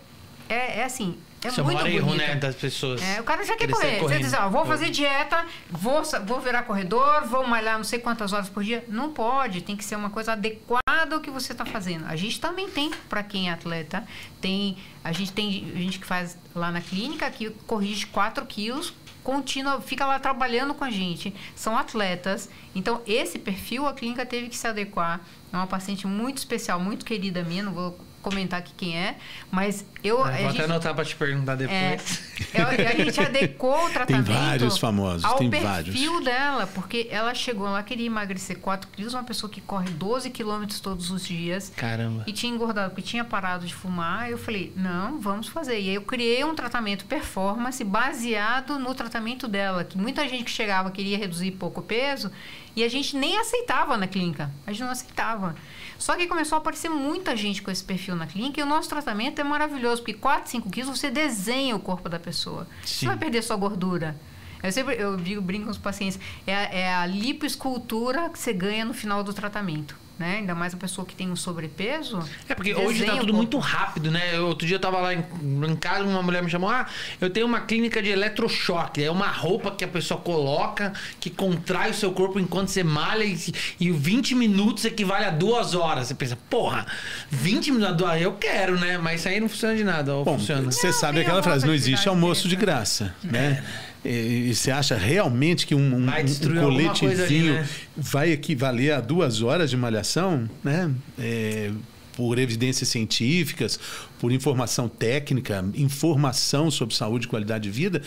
[0.49, 3.03] é, é assim, é muito erro, né, das pessoas.
[3.03, 3.99] É, o cara já quer correr.
[3.99, 8.33] Você diz, ó, vou fazer dieta, vou, vou virar corredor, vou malhar não sei quantas
[8.33, 8.85] horas por dia.
[8.89, 12.07] Não pode, tem que ser uma coisa adequada ao que você está fazendo.
[12.07, 14.05] A gente também tem, para quem é atleta,
[14.41, 19.81] tem a gente tem gente que faz lá na clínica que corrige 4 quilos contínua,
[19.81, 22.49] fica lá trabalhando com a gente, são atletas.
[22.75, 25.21] Então, esse perfil a clínica teve que se adequar.
[25.53, 29.17] É uma paciente muito especial, muito querida minha, não vou comentar aqui quem é,
[29.51, 30.27] mas eu.
[30.27, 32.23] É, vou até anotar para te perguntar depois.
[32.55, 34.27] É, a gente adequou o tratamento.
[34.27, 36.25] Tem vários famosos, ao tem perfil vários.
[36.25, 40.81] dela, porque ela chegou lá, queria emagrecer 4 quilos, uma pessoa que corre 12 quilômetros
[40.81, 41.73] todos os dias.
[41.77, 42.25] Caramba.
[42.27, 44.31] E tinha engordado, porque tinha parado de fumar.
[44.31, 45.81] Eu falei, não, vamos fazer.
[45.81, 50.51] E aí eu criei um tratamento performance baseado no tratamento dela, que muita gente que
[50.51, 52.31] chegava queria reduzir pouco peso
[52.75, 54.51] e a gente nem aceitava na clínica.
[54.67, 55.55] A gente não aceitava.
[56.03, 58.89] Só que começou a aparecer muita gente com esse perfil na clínica e o nosso
[58.89, 62.67] tratamento é maravilhoso, porque 4, 5 quilos você desenha o corpo da pessoa.
[62.85, 62.99] Sim.
[62.99, 64.17] Você vai perder sua gordura.
[64.61, 68.85] Eu sempre eu digo, brinco com os pacientes, é, é a lipoescultura que você ganha
[68.85, 70.37] no final do tratamento né?
[70.39, 72.19] Ainda mais a pessoa que tem um sobrepeso.
[72.49, 74.37] É, porque hoje tá tudo muito rápido, né?
[74.37, 75.25] Eu, outro dia eu tava lá em,
[75.69, 76.87] em, casa, uma mulher me chamou: Ah,
[77.21, 79.03] eu tenho uma clínica de eletrochoque.
[79.03, 83.25] É uma roupa que a pessoa coloca, que contrai o seu corpo enquanto você malha,
[83.25, 83.37] e,
[83.81, 86.09] e 20 minutos equivale a duas horas.
[86.09, 86.87] Você pensa, porra,
[87.31, 88.99] 20 minutos, eu quero, né?
[88.99, 90.13] Mas isso aí não funciona de nada.
[90.13, 90.71] Bom, funciona.
[90.71, 93.63] Você sabe aquela frase: não existe almoço de graça, né?
[93.89, 93.92] É.
[94.05, 97.69] E, você acha realmente que um, um, um coletezinho ali, né?
[97.97, 100.49] vai equivaler a duas horas de malhação?
[100.63, 100.93] Né?
[101.19, 101.71] É,
[102.15, 103.79] por evidências científicas,
[104.19, 108.03] por informação técnica, informação sobre saúde e qualidade de vida,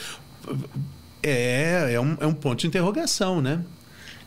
[1.24, 3.64] é, é, um, é um ponto de interrogação, né?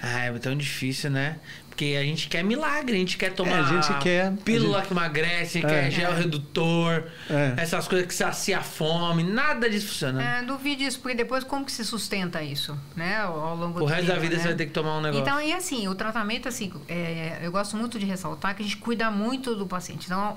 [0.01, 1.39] Ah, é tão difícil, né?
[1.79, 4.81] Porque a gente quer milagre, a gente quer tomar É, a gente quer- pílula a
[4.81, 5.61] gente- que emagrece, É.
[5.63, 7.55] quer gel redutor, É.
[7.57, 10.21] essas coisas que sacia a fome, nada disso funciona.
[10.21, 13.19] É, duvide isso, porque depois como que se sustenta isso, né?
[13.19, 14.43] Ao, longo o do resto da vida né?
[14.43, 15.23] você vai ter que tomar um negócio.
[15.23, 18.79] Então, e assim, o tratamento, assim, é, eu gosto muito de ressaltar que a gente
[18.79, 20.07] cuida muito do paciente.
[20.07, 20.37] Então,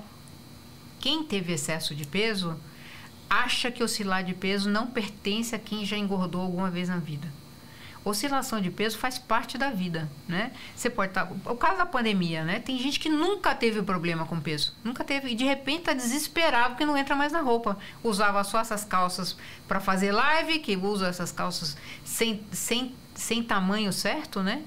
[0.99, 2.55] quem teve excesso de peso
[3.27, 7.27] acha que oscilar de peso não pertence a quem já engordou alguma vez na vida.
[8.03, 10.51] Oscilação de peso faz parte da vida, né?
[10.75, 11.31] Você pode estar...
[11.45, 12.59] O caso da pandemia, né?
[12.59, 14.75] Tem gente que nunca teve problema com peso.
[14.83, 15.29] Nunca teve.
[15.29, 17.77] E de repente tá desesperado porque não entra mais na roupa.
[18.03, 19.37] Usava só essas calças
[19.67, 24.63] para fazer live, que usa essas calças sem, sem, sem tamanho certo, né?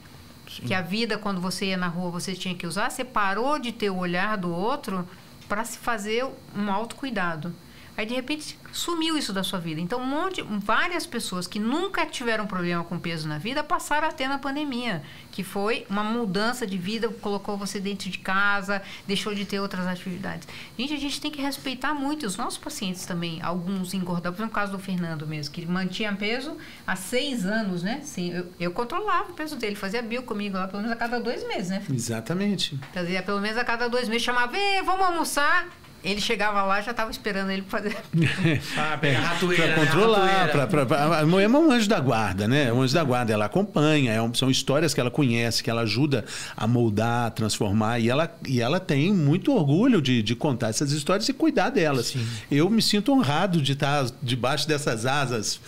[0.47, 2.90] Que a vida, quando você ia na rua, você tinha que usar.
[2.90, 5.09] Você parou de ter o olhar do outro
[5.49, 7.53] para se fazer um autocuidado.
[7.97, 9.81] Aí, de repente, sumiu isso da sua vida.
[9.81, 14.13] Então, um monte, várias pessoas que nunca tiveram problema com peso na vida passaram a
[14.13, 19.35] ter na pandemia, que foi uma mudança de vida, colocou você dentro de casa, deixou
[19.35, 20.49] de ter outras atividades.
[20.77, 23.41] Gente, a gente tem que respeitar muito os nossos pacientes também.
[23.41, 27.83] Alguns engordaram, por exemplo, o caso do Fernando mesmo, que mantinha peso há seis anos,
[27.83, 28.01] né?
[28.03, 31.21] Sim, eu, eu controlava o peso dele, fazia bio comigo lá pelo menos a cada
[31.21, 31.83] dois meses, né?
[31.89, 32.79] Exatamente.
[32.93, 34.53] Fazia pelo menos a cada dois meses, chamava,
[34.85, 35.69] vamos almoçar.
[36.05, 37.97] Ele chegava lá, já estava esperando ele fazer.
[38.77, 39.87] Ah, pegar a ratoeira, Pra né?
[39.87, 40.53] controlar, Ratoeira.
[40.53, 42.64] pra, pra, pra- a Moema é um anjo da guarda, né?
[42.69, 45.71] É um anjo da guarda, ela acompanha, é um- são histórias que ela conhece, que
[45.71, 46.25] ela ajuda
[46.57, 50.93] a moldar, a transformar, e ela, e ela tem muito orgulho de, de contar essas
[50.93, 52.07] histórias e cuidar delas.
[52.09, 52.27] Sim.
[52.51, 55.59] Eu me sinto honrado de estar debaixo dessas asas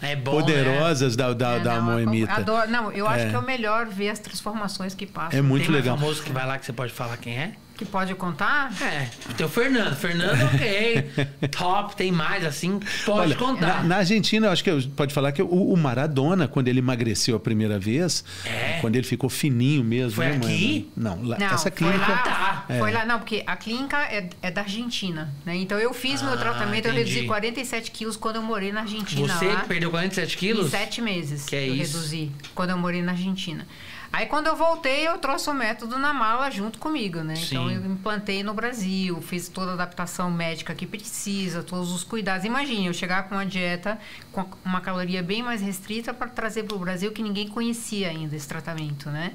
[0.00, 0.40] É bom, né?
[0.40, 2.32] poderosas da, da, É, da não, Moemita.
[2.34, 2.70] Adoro.
[2.70, 3.28] Não, eu acho É.
[3.30, 5.38] que é o melhor ver as transformações que passam.
[5.38, 5.96] É muito Tem legal.
[5.98, 7.52] famoso que vai lá que você pode falar quem é?
[7.80, 8.70] Que pode contar?
[8.82, 9.96] É, tem o Fernando.
[9.96, 11.10] Fernando, ok.
[11.48, 13.78] Top, tem mais assim, pode Olha, contar.
[13.78, 16.80] Na, na Argentina, eu acho que eu- pode falar que o, o Maradona, quando ele
[16.80, 18.76] emagreceu a primeira vez, É?
[18.82, 20.16] quando ele ficou fininho mesmo.
[20.16, 20.90] Foi né, aqui?
[20.94, 21.98] Não, lá- Não, essa foi clínica.
[22.06, 22.64] lá, Tá.
[22.78, 25.56] foi lá, não, porque a clínica é, é da Argentina, né?
[25.56, 27.08] Então eu fiz Ah, meu tratamento, eu entendi.
[27.14, 29.60] reduzi 47 quilos quando eu morei na Argentina Você lá.
[29.62, 30.70] que perdeu 47 Em quilos?
[30.70, 31.94] sete meses Que é eu isso?
[31.96, 33.66] reduzi, quando eu morei na Argentina.
[34.12, 37.34] Aí quando eu voltei, eu trouxe o método na mala junto comigo, né?
[37.36, 37.74] Então Sim.
[37.74, 42.44] eu implantei no Brasil, fiz toda a adaptação médica que precisa, todos os cuidados.
[42.44, 43.98] Imagine, eu chegar com uma dieta
[44.32, 48.34] com uma caloria bem mais restrita para trazer para o Brasil que ninguém conhecia ainda
[48.34, 49.32] esse tratamento, né?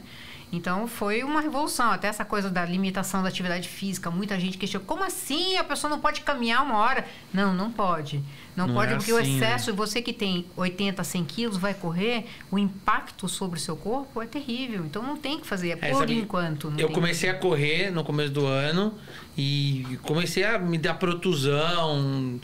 [0.55, 4.09] Então foi uma revolução, até essa coisa da limitação da atividade física.
[4.09, 7.05] Muita gente questiona, como assim a pessoa não pode caminhar uma hora?
[7.33, 8.23] Não, não pode.
[8.55, 9.47] Não, Não pode, é porque assim, o né?
[9.47, 14.21] excesso, você que tem 80, 100 quilos, vai correr, o impacto sobre o seu corpo
[14.21, 14.85] é terrível.
[14.85, 16.73] Então não tem que fazer, é É, por sabe, enquanto.
[16.77, 18.93] Eu comecei a correr no começo do ano
[19.37, 22.39] e comecei a me dar protusão, um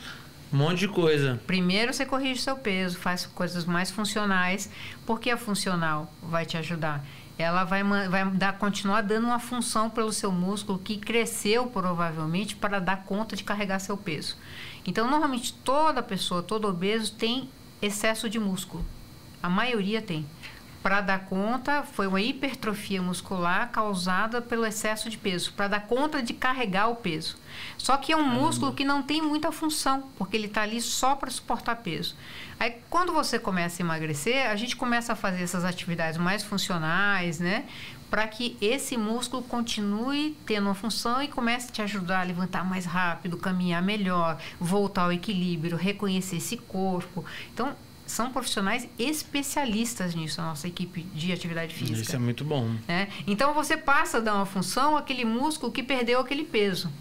[0.52, 1.40] monte de coisa.
[1.48, 4.70] Primeiro você corrige o seu peso, faz coisas mais funcionais,
[5.06, 7.06] porque a funcional vai te ajudar.
[7.42, 12.80] Ela vai, vai dar, continuar dando uma função pelo seu músculo que cresceu provavelmente para
[12.80, 14.38] dar conta de carregar seu peso.
[14.86, 17.50] Então, normalmente toda pessoa, todo obeso tem
[17.82, 18.86] excesso de músculo.
[19.42, 20.26] A maioria tem.
[20.82, 26.24] Para dar conta, foi uma hipertrofia muscular causada pelo excesso de peso, para dar conta
[26.24, 27.38] de carregar o peso.
[27.78, 31.16] Só que é um músculo que não tem muita função, porque ele está ali só
[31.16, 32.16] para suportar peso.
[32.60, 37.40] Aí, quando você começa a emagrecer, a gente começa a fazer essas atividades mais funcionais,
[37.40, 37.66] né?
[38.10, 42.66] Para que esse músculo continue tendo uma função e comece a te ajudar a levantar
[42.66, 47.24] mais rápido, caminhar melhor, voltar ao equilíbrio, reconhecer esse corpo.
[47.54, 47.76] Então,
[48.12, 52.02] são profissionais especialistas nisso, a nossa equipe de atividade física.
[52.02, 52.76] Isso é muito bom.
[52.88, 53.08] né?
[53.26, 56.92] Então você passa a dar uma função àquele músculo que perdeu aquele peso,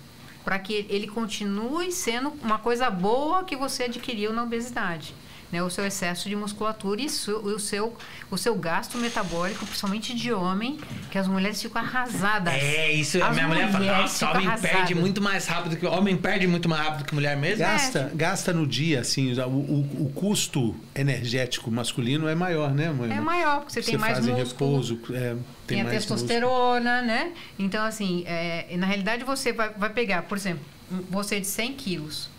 [0.45, 5.15] para que ele continue sendo uma coisa boa que você adquiriu na obesidade.
[5.53, 7.97] Né, o seu excesso de musculatura e su- o seu,
[8.31, 10.79] o seu gasto metabólico, principalmente de homem,
[11.11, 12.55] que as mulheres ficam arrasadas.
[12.55, 13.21] É, isso.
[13.21, 14.97] A As minha mulher fala, nossa, homem perde arrasadas.
[14.97, 15.85] muito mais rápido que.
[15.87, 17.59] Homem perde muito mais rápido que mulher mesmo.
[17.59, 23.15] Gasta, gasta no dia, assim, o, o, o custo energético masculino é maior, né, Moema?
[23.15, 24.71] É maior, porque você, tem mais faz músculo.
[24.77, 27.33] repouso, é, tem, tem, a mais testosterona, né?
[27.59, 30.65] Então, assim, é, na realidade você vai, vai pegar, por exemplo,
[31.11, 32.31] você de 100 quilos,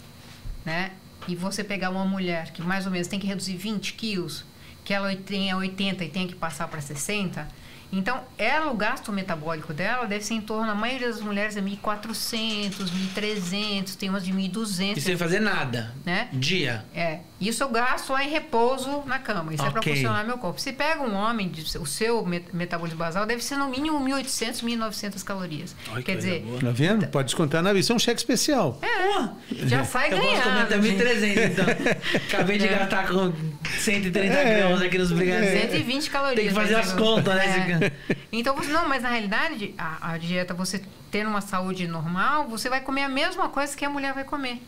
[0.65, 0.91] né?
[1.27, 4.43] E você pegar uma mulher que mais ou menos tem que reduzir 20 quilos,
[4.83, 7.47] que ela tenha 80 e tem que passar para 60.
[7.91, 11.61] Então, ela, o gasto metabólico dela deve ser em torno, a maioria das mulheres é
[11.61, 12.71] 1.400,
[13.15, 14.97] 1.300, tem umas de 1.200.
[14.97, 15.93] E sem fazer nada.
[16.05, 16.29] Né?
[16.31, 16.85] Dia.
[16.95, 17.19] É.
[17.39, 19.53] Isso eu gasto lá em repouso na cama.
[19.53, 19.93] Isso é para Ok.
[19.95, 20.61] funcionar meu corpo.
[20.61, 24.61] Se pega um homem, de- o seu met- metabolismo basal deve ser no mínimo 1.800,
[24.61, 25.75] 1.900 calorias.
[25.95, 26.59] Que Quer dizer, boa.
[26.59, 27.07] Tá vendo?
[27.07, 28.79] Pode descontar na isso é um cheque especial.
[28.83, 30.61] é, já sai Eu posso comer ganhando.
[30.61, 31.03] até gente.
[31.03, 31.65] 1.300, então.
[32.27, 32.77] Acabei de É.
[32.77, 33.33] gastar com
[33.79, 34.57] 130 É.
[34.59, 35.61] gramas aqui nos brigadeiros.
[35.61, 36.35] 120 calorias.
[36.39, 37.80] Tem que fazer mais as contas, né?
[38.31, 42.69] Então, você, não, mas na realidade, a, a dieta, você tendo uma saúde normal, você
[42.69, 44.61] vai comer a mesma coisa que a mulher vai comer.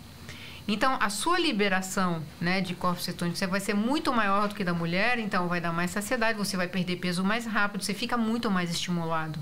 [0.68, 4.64] Então, a sua liberação né, de corpos cetônicos você vai ser muito maior do que
[4.64, 8.18] da mulher, então vai dar mais saciedade, você vai perder peso mais rápido, você fica
[8.18, 9.40] muito mais estimulado.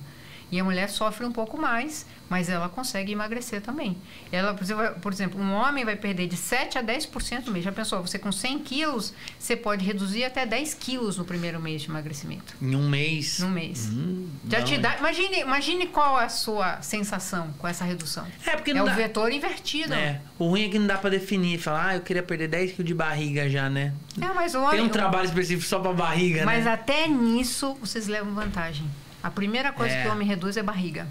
[0.51, 3.97] E a mulher sofre um pouco mais, mas ela consegue emagrecer também.
[4.32, 4.53] Ela,
[5.01, 7.65] por exemplo, um homem vai perder de 7 a 10% no mês.
[7.65, 8.01] Já pensou?
[8.01, 12.55] Você com 100 quilos, você pode reduzir até 10 quilos no primeiro mês de emagrecimento.
[12.61, 13.39] Em um mês.
[13.39, 13.89] No mês.
[13.91, 14.77] Hum, Já não, te é.
[14.79, 14.97] dá.
[14.97, 18.25] Imagine, imagine qual é a sua sensação com essa redução.
[18.47, 18.93] É, porque É não o dá...
[18.93, 19.93] vetor invertido.
[19.93, 21.59] É, o ruim é que não dá pra definir.
[21.59, 23.93] Falar, ah, eu queria perder 10 quilos de barriga já, né?
[24.21, 24.82] É, mas o Tem homem.
[24.84, 26.71] um trabalho específico só pra barriga, Mas né?
[26.71, 28.89] até nisso vocês levam vantagem.
[29.21, 30.01] A primeira coisa É.
[30.03, 31.05] que o homem reduz é barriga.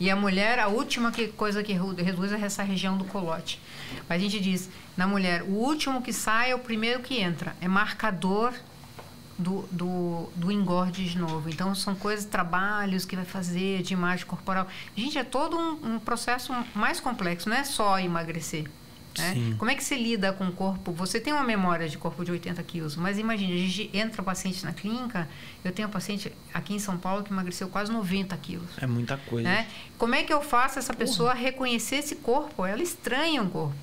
[0.00, 3.60] E a mulher, a última que- coisa que reduz é essa região do colote.
[4.08, 7.56] Mas a gente diz, na mulher, o último que sai é o primeiro que entra.
[7.60, 8.52] É marcador
[9.36, 11.48] do, do, do engorde de novo.
[11.48, 14.66] Então, são coisas, trabalhos que vai fazer de imagem corporal.
[14.96, 18.66] Gente, é todo um, um processo mais complexo, não é só emagrecer.
[19.18, 19.54] Né?
[19.58, 20.92] Como é que se lida com o corpo?
[20.92, 24.64] Você tem uma memória de corpo de 80 quilos, mas imagine, a gente entra paciente
[24.64, 25.28] na clínica,
[25.64, 28.68] eu tenho um paciente aqui em São Paulo que emagreceu quase 90 quilos.
[28.80, 29.48] É muita coisa.
[29.48, 29.66] Né?
[29.98, 32.64] Como é que eu faço essa pessoa reconhecer esse corpo?
[32.64, 33.74] Ela estranha um corpo.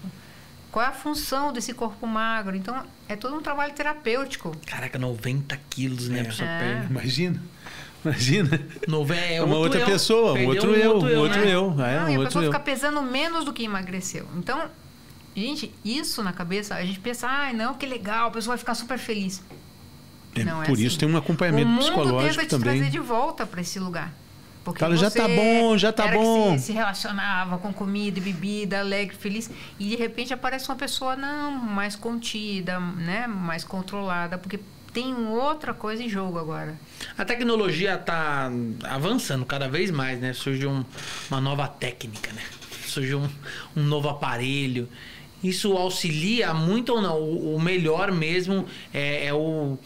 [0.71, 2.53] Qual é a função desse corpo magro?
[2.55, 4.51] Então, é todo um trabalho terapêutico.
[4.65, 6.19] Caraca, 90 quilos, né?
[6.21, 6.59] A pessoa É.
[6.59, 6.87] perde.
[6.91, 7.43] Imagina.
[8.03, 8.61] Imagina.
[8.87, 9.85] Nove- é É uma outro outra eu.
[9.85, 11.53] pessoa, um Perdeu outro eu, um outro né?
[11.55, 11.71] eu.
[11.81, 12.51] É, Não, um e a outro pessoa eu.
[12.51, 14.27] fica pesando menos do que emagreceu.
[14.37, 14.69] Então,
[15.35, 18.75] gente, isso na cabeça, a gente pensa, ai, não, que legal, a pessoa vai ficar
[18.75, 19.43] super feliz.
[20.35, 20.85] É, Não, é Por assim.
[20.85, 22.75] isso tem um o acompanhamento mundo psicológico tenta te também.
[22.79, 24.13] trazer de volta para esse lugar.
[24.65, 26.57] Porque Fala, já você tá bom, já tá era que bom.
[26.57, 29.49] Se, se relacionava com comida e bebida, alegre, feliz.
[29.79, 33.27] E de repente aparece uma pessoa, não, mais contida, né?
[33.27, 34.59] Mais controlada, porque
[34.91, 36.75] tem outra coisa em jogo agora.
[37.17, 38.49] A tecnologia tá
[38.89, 40.33] avançando cada vez mais, né?
[40.33, 40.83] Surge um-
[41.29, 42.41] uma nova técnica, né?
[42.87, 43.29] Surge um,
[43.75, 44.89] um novo aparelho.
[45.43, 47.19] Isso auxilia muito ou não?
[47.19, 49.77] O, o melhor mesmo é, é o.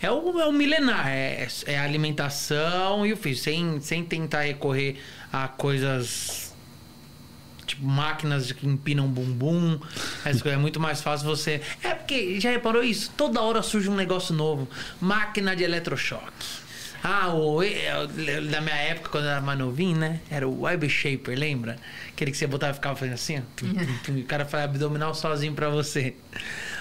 [0.00, 4.42] É o, é o milenar, é, é a alimentação e o físico, sem, sem tentar
[4.42, 4.96] recorrer
[5.32, 6.54] a coisas
[7.66, 9.78] tipo máquinas que empinam bumbum.
[10.44, 11.60] É muito mais fácil você.
[11.82, 13.12] É porque, já reparou isso?
[13.16, 14.68] Toda hora surge um negócio novo.
[15.00, 16.67] Máquina de eletrochoque.
[17.02, 17.60] Ah, o,
[18.50, 20.20] da minha época, quando eu era mais novinho, né?
[20.30, 21.76] Era o Web Shaper, lembra?
[22.08, 24.12] Aquele que você botava e ficava fazendo assim, ó.
[24.12, 26.14] O cara faz abdominal sozinho pra você.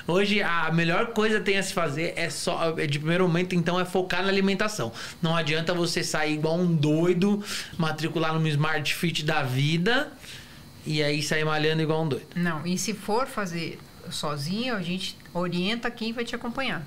[0.07, 2.73] Hoje, a melhor coisa que tem a se fazer é só.
[2.77, 4.91] é De primeiro momento, então, é focar na alimentação.
[5.21, 7.43] Não adianta você sair igual um doido,
[7.77, 10.11] matricular numa Smart Fit da vida
[10.85, 12.27] e aí sair malhando igual um doido.
[12.35, 13.77] Não, e se for fazer
[14.09, 16.85] sozinho, a gente orienta quem vai te acompanhar.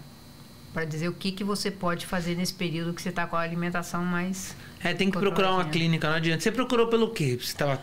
[0.72, 3.40] Para dizer o que, que você pode fazer nesse período que você está com a
[3.40, 4.54] alimentação mais.
[4.82, 6.40] É, tem que procurar uma clínica, não adianta.
[6.42, 7.36] Você procurou pelo quê?
[7.40, 7.80] Você tava.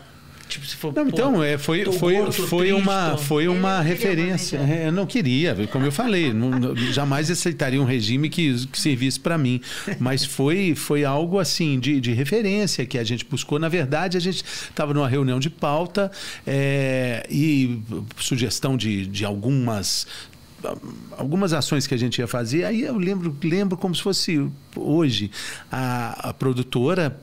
[0.48, 0.94] Tipo, se for.
[0.94, 3.94] Não, pô, então, é, foi, foi, gordo, foi triste, uma, tô- foi uma não queria
[3.94, 4.56] referência.
[4.56, 9.20] É, Eu não queria, como eu falei, não- jamais aceitaria um regime que, que servisse
[9.20, 9.60] para mim.
[10.00, 13.58] Mas foi, foi algo assim de, de referência que a gente buscou.
[13.58, 16.10] Na verdade, a gente estava numa reunião de pauta
[16.46, 17.78] é, e
[18.16, 20.06] sugestão de, de algumas
[21.16, 25.30] algumas ações que a gente ia fazer, aí eu lembro, lembro como se fosse hoje.
[25.70, 27.20] A, a produtora,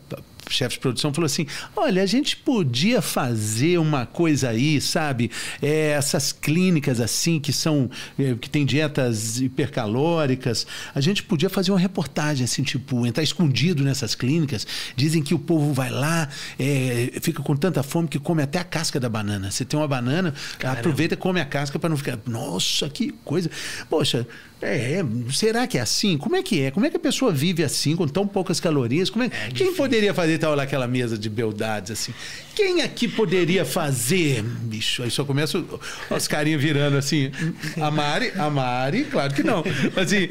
[0.47, 5.31] a chefe de produção, falou assim: olha, a gente podia fazer uma coisa aí, sabe?
[5.61, 7.89] É, essas clínicas assim que são.
[8.17, 13.83] é, que tem dietas hipercalóricas, a gente podia fazer uma reportagem, assim, tipo, entrar escondido
[13.83, 14.65] nessas clínicas.
[14.95, 16.29] Dizem que o povo vai lá,
[16.59, 19.51] é, fica com tanta fome que come até a casca da banana.
[19.51, 20.79] Você tem uma banana, Caramba.
[20.79, 22.19] aproveita e come a casca para não ficar.
[22.25, 23.49] Nossa, que coisa.
[23.89, 24.27] Poxa,
[24.61, 26.17] é, será que é assim?
[26.17, 26.71] Como é que é?
[26.71, 29.09] Como é que a pessoa vive assim, com tão poucas calorias?
[29.09, 29.75] Como é, Quem difícil.
[29.75, 32.13] poderia fazer tal lá aquela mesa de beldades assim?
[32.55, 34.41] Quem aqui poderia fazer?
[34.43, 35.63] Bicho, aí só começa
[36.09, 37.31] os carinhos virando assim.
[37.79, 39.63] A Mari, a Mari, claro que não.
[39.95, 40.27] Assim,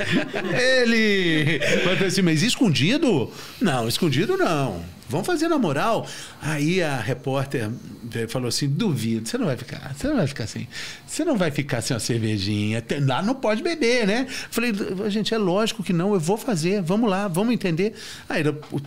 [0.58, 1.60] ele.
[1.82, 3.30] Pra assim, mas escondido?
[3.60, 4.82] Não, escondido não.
[5.08, 6.06] Vamos fazer na moral.
[6.40, 7.70] Aí a repórter
[8.28, 10.66] falou assim: duvido, você não vai ficar, você não vai ficar assim.
[11.06, 12.82] Você não vai ficar sem uma cervejinha.
[13.02, 14.26] Lá não pode beber, né?
[14.50, 14.72] Falei,
[15.08, 17.94] gente, é lógico que não, eu vou fazer, vamos lá, vamos entender.
[18.28, 18.42] Aí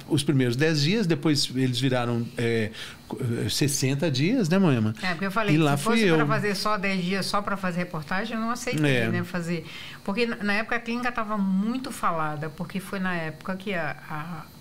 [0.08, 2.72] os primeiros 10 dias, depois eles viraram é,
[3.50, 4.94] 60 dias, né, Moema?
[5.02, 7.56] É, porque eu falei, e lá se fosse para fazer só 10 dias só para
[7.56, 9.08] fazer reportagem, eu não aceitei, é.
[9.08, 9.66] né, fazer.
[10.04, 14.57] Porque na época a clínica estava muito falada, porque foi na época que a, a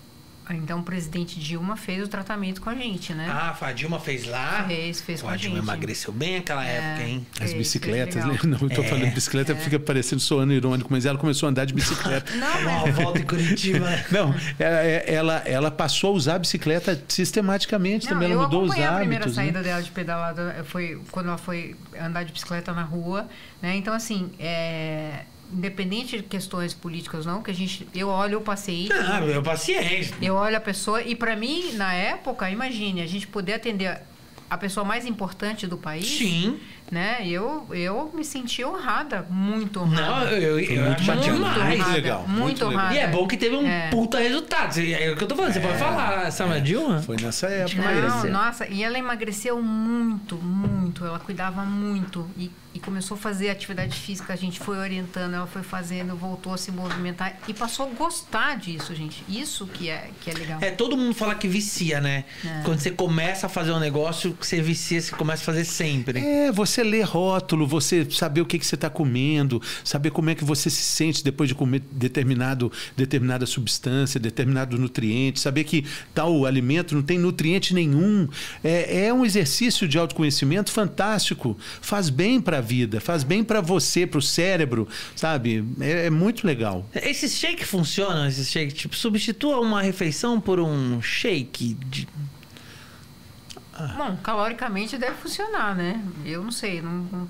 [0.53, 3.27] então, o presidente Dilma fez o tratamento com a gente, né?
[3.29, 4.63] Ah, a Dilma fez lá?
[4.65, 5.65] Fez, fez com a, a Dilma gente.
[5.65, 7.27] emagreceu bem naquela é, época, hein?
[7.39, 8.39] As bicicletas, né?
[8.43, 9.55] Não, eu tô é, falando de bicicleta, é.
[9.55, 12.31] fica parecendo soando irônico, mas ela começou a andar de bicicleta.
[12.35, 12.83] Não, mas...
[12.83, 13.87] Uma volta em Curitiba.
[14.11, 18.63] Não, é, é, ela, ela passou a usar a bicicleta sistematicamente Não, também, ela mudou
[18.63, 18.89] os hábitos.
[18.89, 19.33] a primeira né?
[19.33, 23.27] saída dela de pedalada foi quando ela foi andar de bicicleta na rua,
[23.61, 23.75] né?
[23.75, 28.89] Então, assim, é independente de questões políticas não, que a gente eu olho eu passei
[28.91, 33.27] ah, eu paciência eu olho a pessoa e para mim na época imagine a gente
[33.27, 34.01] poder atender
[34.49, 36.59] a pessoa mais importante do país sim
[36.91, 37.17] né?
[37.25, 40.25] Eu, eu me senti honrada, muito honrada.
[40.25, 41.77] Não, eu, eu, eu muito demais.
[41.77, 42.19] Muito legal.
[42.21, 42.95] Muito, muito honrada.
[42.95, 43.89] E é bom que teve um é.
[43.89, 44.79] puta resultado.
[44.79, 45.53] É o que eu tô falando.
[45.53, 45.61] Você é.
[45.61, 46.59] pode falar, Sama é.
[46.61, 47.01] Dilma?
[47.01, 47.81] Foi nessa época.
[47.81, 51.05] Não, nossa, e ela emagreceu muito, muito.
[51.05, 52.25] Ela cuidava muito.
[52.37, 54.31] E, e começou a fazer atividade física.
[54.31, 57.39] A gente foi orientando, ela foi fazendo, voltou a se movimentar.
[57.47, 59.23] E passou a gostar disso, gente.
[59.27, 60.59] Isso que é, que é legal.
[60.61, 62.25] É, todo mundo fala que vicia, né?
[62.45, 62.61] É.
[62.63, 66.19] Quando você começa a fazer um negócio, você vicia, você começa a fazer sempre.
[66.19, 70.35] É, você ler rótulo, você saber o que, que você está comendo, saber como é
[70.35, 76.45] que você se sente depois de comer determinado, determinada substância, determinado nutriente, saber que tal
[76.45, 78.27] alimento não tem nutriente nenhum.
[78.63, 81.57] É, é um exercício de autoconhecimento fantástico.
[81.81, 85.63] Faz bem para a vida, faz bem para você, para o cérebro, sabe?
[85.79, 86.85] É, é, muito legal.
[86.93, 88.27] Esses shake funcionam?
[88.27, 92.07] Esses shake, tipo, substitua uma refeição por um shake de
[93.95, 96.03] Bom, caloricamente deve funcionar, né?
[96.25, 97.29] Eu não sei, não, não,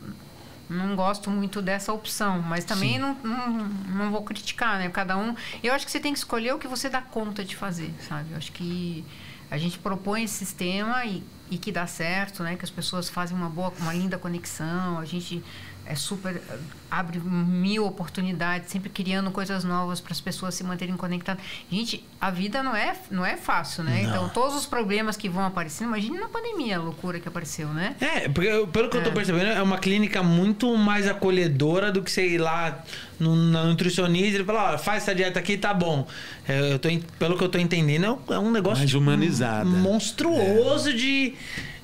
[0.69, 4.87] não gosto muito dessa opção, mas também não, não, não, vou criticar, né?
[4.89, 5.35] Cada um.
[5.61, 8.31] Eu acho que você tem que escolher o que você dá conta de fazer, sabe?
[8.31, 9.03] Eu acho que
[9.51, 12.55] a gente propõe esse sistema e, e que dá certo, né?
[12.55, 15.43] Que as pessoas fazem uma boa, uma linda conexão, a gente
[15.89, 16.41] é super
[16.89, 21.43] abre mil oportunidades, sempre criando coisas novas para as pessoas se manterem conectadas.
[21.69, 24.03] Gente, a vida não é não é fácil, né?
[24.03, 24.09] Não.
[24.09, 27.95] Então todos os problemas que vão aparecendo, imagine na pandemia a loucura que apareceu, né?
[27.99, 28.99] É, porque pelo que é.
[28.99, 32.83] eu estou percebendo, é uma clínica muito mais acolhedora do que sei lá
[33.19, 36.07] no, na nutricionista, ele fala, ó, faz essa dieta aqui, tá bom.
[36.47, 40.93] É, eu tô, pelo que eu estou entendendo, é um negócio mais humanizado, monstruoso é.
[40.93, 41.33] de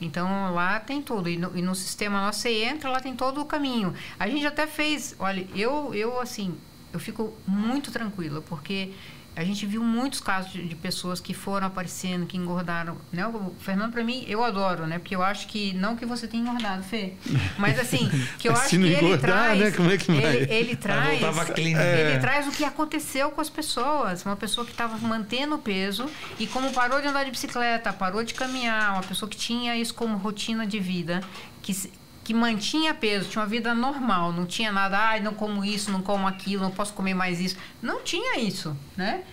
[0.00, 1.28] Então lá tem tudo.
[1.28, 3.94] E no, e no, sistema lá você entra, lá tem todo o caminho.
[4.18, 6.56] A gente até fez, olha, eu, eu assim,
[6.92, 8.92] eu fico muito tranquila, porque
[9.36, 12.96] a gente viu muitos casos de, de, pessoas que foram aparecendo, que engordaram.
[13.12, 13.26] Né?
[13.26, 14.98] O Fernando, para mim, eu adoro, né?
[14.98, 15.72] Porque eu acho que.
[15.74, 17.14] Não que você tenha engordado, Fê.
[17.58, 19.60] Mas assim, que eu acho que ele engordar, traz.
[19.60, 19.70] Né?
[19.70, 20.36] Como é que vai?
[20.36, 21.22] Ele, ele traz.
[21.58, 22.10] É.
[22.10, 24.24] Ele traz o que aconteceu com as pessoas.
[24.24, 26.06] Uma pessoa que estava mantendo o peso
[26.38, 29.94] e como parou de andar de bicicleta, parou de caminhar, uma pessoa que tinha isso
[29.94, 31.22] como rotina de vida,
[31.62, 31.72] que
[32.30, 35.90] que mantinha peso, tinha uma vida normal, não tinha nada, ai, ah, não como isso,
[35.90, 37.56] não como aquilo, não posso comer mais isso.
[37.82, 39.24] Não tinha isso, né?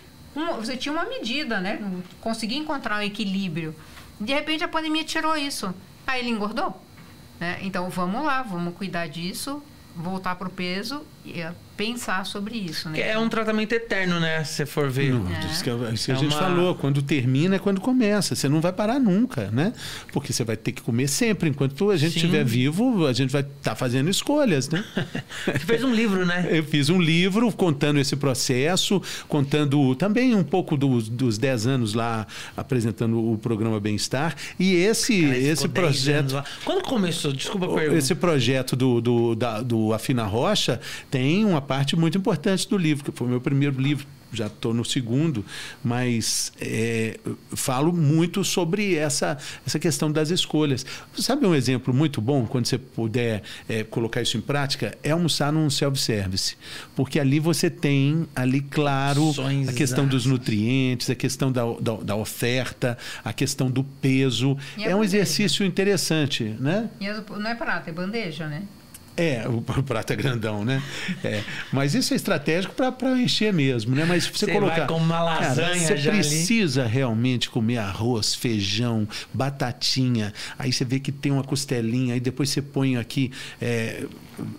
[0.59, 1.79] você tinha uma medida, né?
[2.19, 3.75] Conseguia encontrar um equilíbrio.
[4.19, 5.71] De repente a pandemia tirou isso.
[6.07, 6.81] Aí ele engordou.
[7.39, 7.59] Né?
[7.61, 9.61] Então vamos lá, vamos cuidar disso,
[9.95, 11.39] voltar para o peso e
[11.77, 12.99] pensar sobre isso, né?
[12.99, 14.43] É um tratamento eterno, né?
[14.43, 15.13] Se for ver.
[15.13, 18.35] Não, isso que, isso que É a gente uma- falou, quando termina é quando começa.
[18.35, 19.71] Você não vai parar nunca, né?
[20.11, 21.49] Porque você vai ter que comer sempre.
[21.49, 24.83] Enquanto a gente estiver vivo, a gente vai estar fazendo escolhas, né?
[25.45, 26.47] Você fez um livro, né?
[26.49, 31.93] Eu fiz um livro contando esse processo, contando também um pouco dos, dos 10 anos
[31.93, 32.25] lá
[32.55, 34.35] apresentando o programa Bem-Estar.
[34.59, 36.49] E esse, Cara, esse ficou 10 anos projeto.
[36.65, 37.31] Quando começou?
[37.33, 37.97] Desculpa a pergunta.
[37.97, 40.79] Esse projeto do, do, da- do Afina Rocha
[41.11, 44.07] tem uma parte muito importante do livro, que foi o meu primeiro livro.
[44.33, 45.45] Já estou no segundo,
[45.81, 47.17] mas é,
[47.55, 50.85] falo muito sobre essa, essa questão das escolhas.
[51.17, 54.97] Sabe um exemplo muito bom, quando você puder é, colocar isso em prática?
[55.01, 56.57] É almoçar num self-service.
[56.93, 59.33] Porque ali você tem, ali claro,
[59.65, 64.57] a questão dos nutrientes, a questão da, da, da oferta, a questão do peso.
[64.77, 66.89] A É um exercício interessante, né?
[66.99, 68.63] As- não é prato, é bandeja, né?
[69.17, 70.81] É, o, o prato é grandão, né?
[71.23, 71.41] É.
[71.73, 74.05] Mas isso é estratégico para encher mesmo, né?
[74.05, 74.75] Mas se você, Você colocar.
[74.75, 76.19] vai com uma lasanha cara, você já ali.
[76.19, 80.31] precisa realmente comer arroz, feijão, batatinha.
[80.57, 84.03] Aí você vê que tem uma costelinha, aí depois você põe aqui é,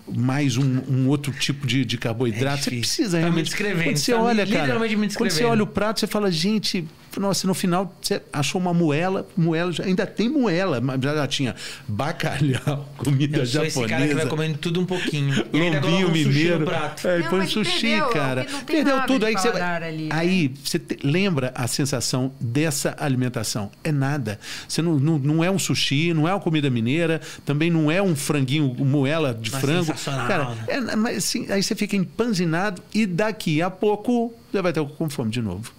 [0.07, 2.59] mais um, um outro tipo de, de carboidrato.
[2.59, 3.45] É você precisa Tá me realmente.
[3.45, 4.79] descrevendo, Quando você tá me- olha, cara.
[4.79, 6.85] me Quando você olha o prato, você fala, gente.
[7.17, 11.27] Nossa, no final você achou uma moela, moela já- ainda tem moela, mas já, já
[11.27, 11.55] tinha
[11.87, 13.81] bacalhau, comida Eu sou japonesa.
[13.81, 15.35] esse cara que vai comendo tudo um pouquinho.
[15.51, 16.59] Lombinho um mineiro.
[16.59, 17.07] no prato.
[17.07, 18.45] É, Não, põe sushi, perdeu, cara.
[18.65, 19.25] Perdeu tudo.
[19.25, 20.09] Aí você, ali, né?
[20.11, 23.69] aí você te- lembra a sensação dessa alimentação?
[23.83, 24.39] É nada.
[24.67, 28.01] Você não, não, não é um sushi, não é uma comida mineira, também não é
[28.01, 29.85] um franguinho, moela de Mas frango.
[29.85, 30.63] sensacional, Cara, né?
[30.67, 35.09] é, mas, assim, aí você fica empanzinado e daqui a pouco você vai estar com
[35.09, 35.71] fome de novo.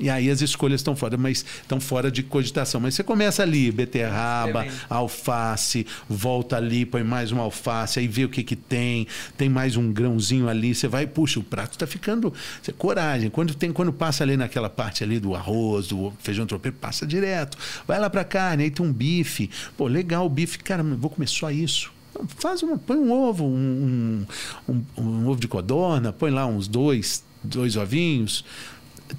[0.00, 2.80] E aí as escolhas estão fora, mas estão fora de cogitação.
[2.80, 8.28] Mas você começa ali, beterraba, alface, volta ali, põe mais uma alface, aí vê o
[8.28, 12.32] que que tem, tem mais um grãozinho ali, você vai, puxa, o prato está ficando,
[12.60, 13.30] você, coragem.
[13.30, 17.56] Quando tem, quando passa ali naquela parte ali do arroz, do feijão tropeiro, passa direto.
[17.86, 19.50] Vai lá para carne, aí tem um bife.
[19.76, 21.92] Pô, legal o bife, cara, vou comer só isso.
[22.38, 24.26] Faz uma, põe um ovo, um,
[24.68, 28.44] um, um- um ovo de codorna, põe lá uns dois, dois ovinhos.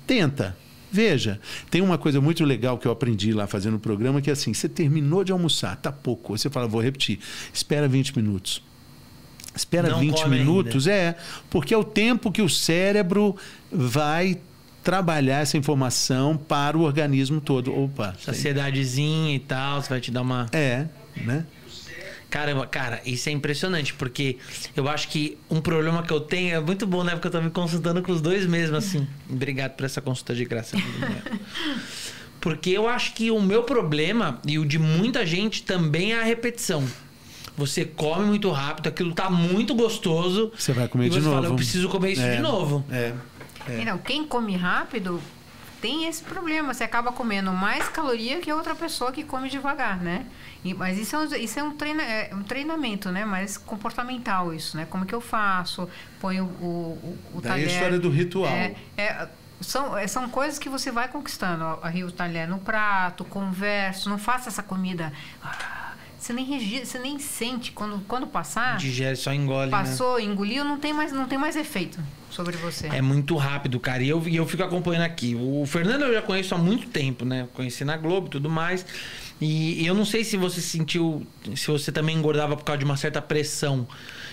[0.06, 0.58] Tenta.
[0.94, 1.40] Veja,
[1.72, 4.54] tem uma coisa muito legal que eu aprendi lá fazendo o programa, que é assim,
[4.54, 7.18] você terminou de almoçar, tá pouco, você fala, vou repetir,
[7.52, 8.62] espera 20 minutos.
[9.56, 11.16] Espera Não 20 come minutos, é,
[11.50, 13.36] porque é o tempo que o cérebro
[13.72, 14.38] vai
[14.84, 17.76] trabalhar essa informação para o organismo todo.
[17.76, 20.46] Opa, Saciedadezinha e tal, você vai te dar uma.
[20.54, 20.86] é,
[21.18, 21.44] né?
[22.34, 24.38] Caramba, cara, isso é impressionante, porque
[24.76, 27.12] eu acho que um problema que eu tenho é muito bom, né?
[27.12, 29.08] Porque eu tô me consultando com os dois mesmo, assim.
[29.30, 30.76] Obrigado por essa consulta de graça.
[32.42, 36.24] Porque eu acho que o meu problema e o de muita gente também é a
[36.24, 36.84] repetição.
[37.56, 40.52] Você come muito rápido, aquilo tá muito gostoso.
[40.58, 41.36] Você vai comer e de você novo.
[41.36, 42.84] Fala, eu preciso comer isso É, de novo.
[42.90, 43.14] É.
[43.70, 43.82] é.
[43.82, 45.22] E não, quem come rápido
[45.84, 46.74] tem esse problema.
[46.74, 50.26] Você acaba comendo mais caloria que a outra pessoa que come devagar, né?
[50.64, 53.26] E- mas isso é, um, isso é um, treina, é um treinamento, né?
[53.26, 54.88] Mais comportamental isso, né?
[54.90, 55.90] Como que eu faço?
[56.22, 57.68] Ponho o, o, o Daí a talher...
[57.68, 58.50] história do ritual.
[58.50, 59.28] É, é,
[59.60, 61.78] são, é, são coisas que você vai conquistando.
[61.84, 65.12] Aí o talher no prato, converso, não faça essa comida...
[65.44, 65.83] ah,
[66.24, 67.74] Você nem registra, você nem sente.
[67.74, 69.72] Quando, quando passar, Digere, só engole, né?
[69.72, 72.00] passou, engoliu, não tem mais, não tem mais efeito
[72.30, 72.88] sobre você.
[72.88, 74.02] É muito rápido, cara.
[74.02, 75.36] E eu, eu fico acompanhando aqui.
[75.36, 77.50] O Fernando eu já conheço há muito tempo, né?
[77.54, 78.86] Conheci na Globo e tudo mais.
[79.42, 82.86] E, e eu não sei se você sentiu, se você também engordava por causa de
[82.86, 83.86] uma certa pressão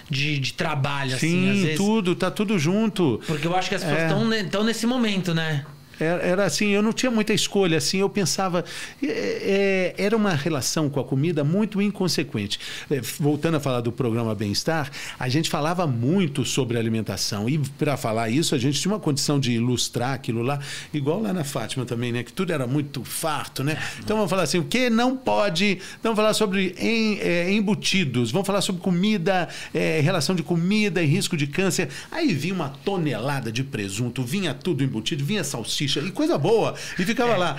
[0.08, 1.76] de, de trabalho, assim, Sim, às vezes.
[1.76, 3.20] tudo, tá tudo junto.
[3.26, 4.42] Porque eu acho que as pessoas É.
[4.42, 5.66] estão nesse momento, né?
[6.04, 8.64] Era, era assim, eu não tinha muita escolha, assim, eu pensava.
[9.02, 12.58] é, é, era uma relação com a comida muito inconsequente.
[12.90, 17.48] É, voltando a falar do programa Bem-Estar, a gente falava muito sobre alimentação.
[17.48, 20.58] E para falar isso, a gente tinha uma condição de ilustrar aquilo lá,
[20.92, 22.22] igual lá na Fátima também, né?
[22.22, 23.76] Que tudo era muito farto, né?
[23.98, 25.78] Então vamos falar assim, o que não pode.
[26.02, 31.06] Vamos falar sobre em- é, embutidos, vamos falar sobre comida, é, relação de comida e
[31.06, 31.88] risco de câncer.
[32.10, 36.74] Aí vinha uma tonelada de presunto, vinha tudo embutido, vinha salsicha e coisa boa.
[36.98, 37.56] E ficava lá.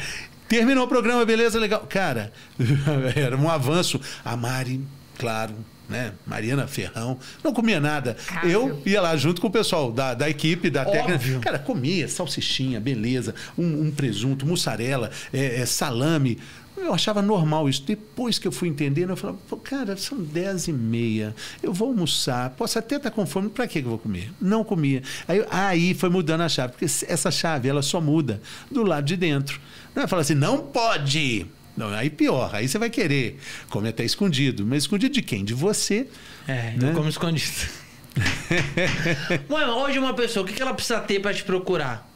[0.48, 1.86] Terminou o programa, beleza, legal.
[1.88, 2.32] Cara,
[3.16, 4.00] era um avanço.
[4.24, 4.82] A Mari,
[5.18, 5.56] claro,
[5.92, 6.14] né?
[6.26, 8.16] Mariana Ferrão, não comia nada.
[8.44, 11.16] Eu ia lá junto com o pessoal da, da equipe, da técnica.
[11.16, 11.40] Óbvio.
[11.42, 16.40] Cara, comia salsichinha, beleza, um, um presunto, mussarela, é, é, salame.
[16.78, 17.84] Eu achava normal isso.
[17.84, 22.50] Depois que eu fui entendendo, eu falava, cara, são 10 e meia, eu vou almoçar,
[22.52, 24.32] posso até estar com fome, para que eu vou comer?
[24.42, 25.04] Não comia.
[25.28, 29.16] Aí, aí foi mudando a chave, porque essa chave, ela só muda do lado de
[29.18, 29.60] dentro.
[29.96, 31.46] Não é falar assim, não pode!
[31.76, 33.40] Não, aí pior, aí você vai querer.
[33.70, 34.66] Come até escondido.
[34.66, 35.44] Mas escondido de quem?
[35.46, 36.08] De você.
[36.48, 36.90] É, Né?
[36.90, 37.70] eu como escondido.
[39.50, 42.11] Ué, hoje uma pessoa, o que que ela precisa ter pra te procurar?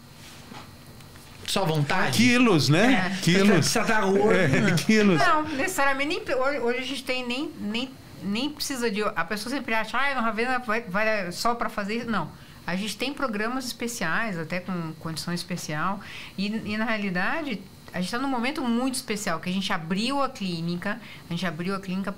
[1.47, 2.17] Só vontade?
[2.17, 3.11] Quilos, né?
[3.13, 3.21] É.
[3.21, 3.67] Quilos.
[3.67, 4.31] Estar gordo.
[4.33, 5.19] É, quilos.
[5.19, 6.25] Não, necessariamente.
[6.25, 7.91] Nem, hoje, hoje a gente tem nem, nem,
[8.23, 9.03] nem precisa de.
[9.03, 12.09] A pessoa sempre acha, ah, no Ravena vai, vai só para fazer isso.
[12.09, 12.29] Não.
[12.65, 15.99] A gente tem programas especiais, até com condição especial.
[16.37, 17.61] E, e na realidade,
[17.93, 21.45] a gente está num momento muito especial, que a gente abriu a clínica, a gente
[21.45, 22.15] abriu a clínica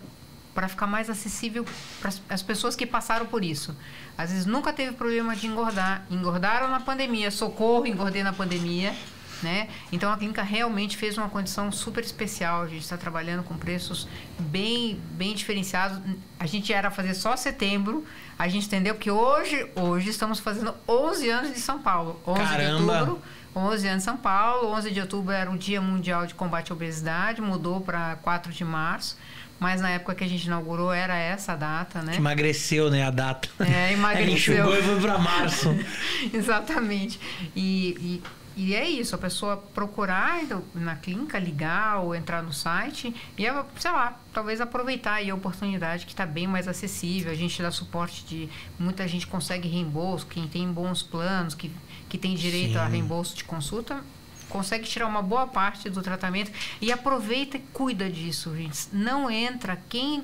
[0.56, 1.64] para ficar mais acessível
[2.02, 3.76] para as pessoas que passaram por isso.
[4.18, 8.96] Às vezes nunca teve problema de engordar, engordaram na pandemia, socorro, engordei na pandemia.
[9.44, 9.68] Né?
[9.92, 12.64] Então a clínica realmente fez uma condição super especial.
[12.64, 14.08] A gente está trabalhando com preços
[14.40, 16.00] bem, bem diferenciados.
[16.40, 18.04] A gente era fazer só setembro.
[18.38, 22.20] A gente entendeu que hoje, hoje estamos fazendo 11 anos de São Paulo.
[22.26, 22.78] 11 Caramba.
[22.78, 23.22] de outubro.
[23.58, 26.76] 11 anos em São Paulo, 11 de outubro era o Dia Mundial de Combate à
[26.76, 29.18] Obesidade, mudou para 4 de março,
[29.60, 32.16] mas na época que a gente inaugurou era essa a data, né?
[32.16, 33.50] Emagreceu, né, a data.
[33.60, 34.58] É, emagreceu.
[34.58, 35.76] Ela enxugou e foi pra março.
[36.32, 37.20] Exatamente.
[37.56, 38.24] E, e,
[38.58, 43.44] e é isso, a pessoa procurar então, na clínica, ligar ou entrar no site e,
[43.80, 47.32] sei lá, talvez aproveitar aí a oportunidade que está bem mais acessível.
[47.32, 48.50] A gente dá suporte de...
[48.80, 51.72] Muita gente consegue reembolso, quem tem bons planos, que,
[52.10, 52.80] que tem direito Sim.
[52.80, 54.04] a reembolso de consulta,
[54.50, 56.52] consegue tirar uma boa parte do tratamento
[56.82, 58.88] e aproveita e cuida disso, gente.
[58.92, 60.24] Não entra quem,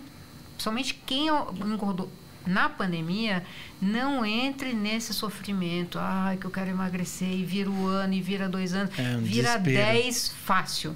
[0.58, 2.10] somente quem engordou
[2.46, 3.44] na pandemia,
[3.82, 5.98] não entre nesse sofrimento.
[6.00, 8.98] Ai, que eu quero emagrecer e vira o ano e vira dois anos.
[8.98, 9.94] É um vira desespero.
[9.94, 10.96] 10 fácil.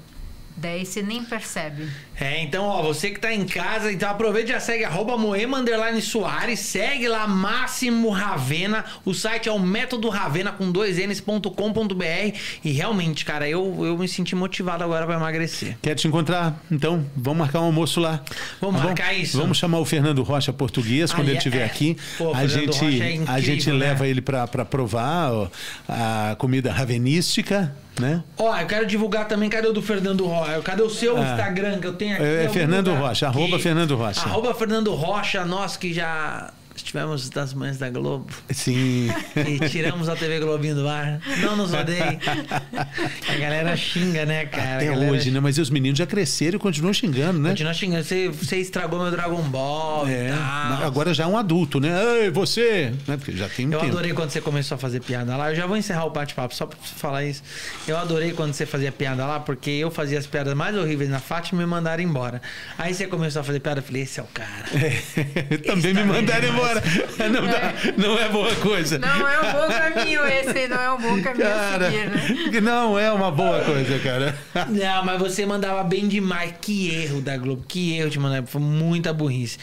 [0.58, 1.88] 10 você nem percebe.
[2.20, 5.58] É, então, ó, você que tá em casa, então aproveita e já segue arroba Moema
[5.58, 12.36] Underline Soares, segue lá Máximo Ravena, o site é o método Ravena com dois N's.com.br
[12.64, 15.76] e realmente, cara, eu, eu me senti motivado agora pra emagrecer.
[15.80, 16.60] Quer te encontrar?
[16.70, 18.20] Então, vamos marcar um almoço lá.
[18.60, 18.88] Vamos Tá bom?
[18.88, 19.38] marcar isso.
[19.38, 21.64] Vamos chamar o Fernando Rocha português quando Ah, ele estiver é.
[21.64, 21.96] aqui.
[22.16, 24.10] Pô, a gente, Rocha é a gente incrível, leva né?
[24.10, 25.48] ele para provar ó,
[25.88, 28.22] a comida ravenística, né?
[28.36, 30.60] Ó, eu quero divulgar também, cadê o do Fernando Rocha?
[30.62, 31.20] Cadê o seu Ah.
[31.20, 32.24] Instagram que eu tenho aqui?
[32.24, 32.94] É, algum Fernando?
[32.94, 34.20] Rocha, arroba Fernando Rocha.
[34.20, 38.26] Arroba Fernando Rocha, nós que já estivemos das mães da Globo.
[38.50, 39.08] Sim.
[39.36, 41.20] E tiramos a TV Globinho do ar.
[41.40, 42.18] Não nos odeie.
[43.28, 44.76] A galera xinga, né, cara?
[44.76, 45.40] Até hoje, né?
[45.40, 47.50] Mas os meninos já cresceram e continuam xingando, né?
[47.50, 48.04] Continua xingando.
[48.04, 50.06] Você, você estragou meu Dragon Ball.
[50.08, 50.32] É,
[50.84, 52.24] agora já é um adulto, né?
[52.24, 52.92] Ei, você!
[53.06, 53.16] Né?
[53.16, 53.92] Porque já tem um Eu tempo.
[53.92, 55.50] adorei quando você começou a fazer piada lá.
[55.50, 57.42] Eu já vou encerrar o bate-papo só pra falar isso.
[57.86, 61.18] Eu adorei quando você fazia piada lá, porque eu fazia as piadas mais horríveis na
[61.18, 62.40] Fátima e me mandaram embora.
[62.76, 64.64] Aí você começou a fazer piada, eu falei, esse é o cara.
[65.66, 66.67] Também me mandaram embora.
[66.74, 67.18] Demais.
[67.32, 68.98] Não, dá- não é boa coisa.
[68.98, 72.06] Não é um bom caminho esse, não é um bom caminho a Cara, seguir,
[72.52, 72.60] né?
[72.60, 74.34] não é uma boa coisa, cara.
[74.68, 76.54] Não, mas você mandava bem demais.
[76.60, 77.64] Que erro da Globo.
[77.66, 78.46] Que erro de mandar.
[78.46, 79.58] Foi muita burrice.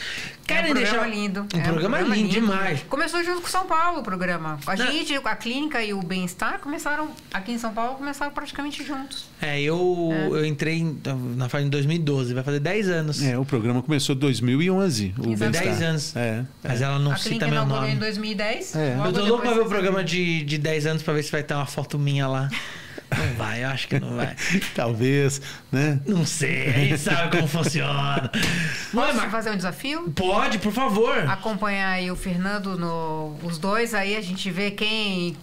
[0.47, 1.07] É um Querem programa deixar...
[1.21, 1.41] lindo.
[1.53, 2.83] Um É programa, lindo, demais.
[2.87, 4.59] Começou junto com São Paulo o programa.
[4.67, 4.85] A Não.
[4.91, 9.25] gente, a clínica e o bem-estar começaram aqui em São Paulo, começaram praticamente juntos.
[9.41, 11.01] É, eu, eu entrei em-
[11.35, 13.23] na fase em 2012, vai fazer 10 anos.
[13.23, 15.13] É, o programa começou em 2011.
[15.17, 15.51] O Exato.
[15.51, 15.63] Bem-Estar.
[15.63, 16.15] 10 anos.
[16.15, 16.45] É.
[16.63, 17.93] Mas ela não a cita clínica meu inaugurou nome.
[17.95, 18.75] em 2010.
[18.75, 18.97] É.
[19.03, 21.41] Eu tô louco pra ver o programa de, de 10 anos pra ver se vai
[21.41, 22.49] ter uma foto minha lá.
[23.17, 24.35] Não vai, eu acho que não vai.
[24.75, 25.41] Talvez,
[25.71, 25.99] né?
[26.05, 28.29] Não sei, a gente sabe como funciona.
[28.33, 28.41] Ué,
[28.91, 30.09] Posso mas fazer um desafio?
[30.15, 31.17] pode, por favor.
[31.29, 33.37] Acompanhar aí o Fernando no.
[33.43, 35.35] Os dois aí, a gente vê quem.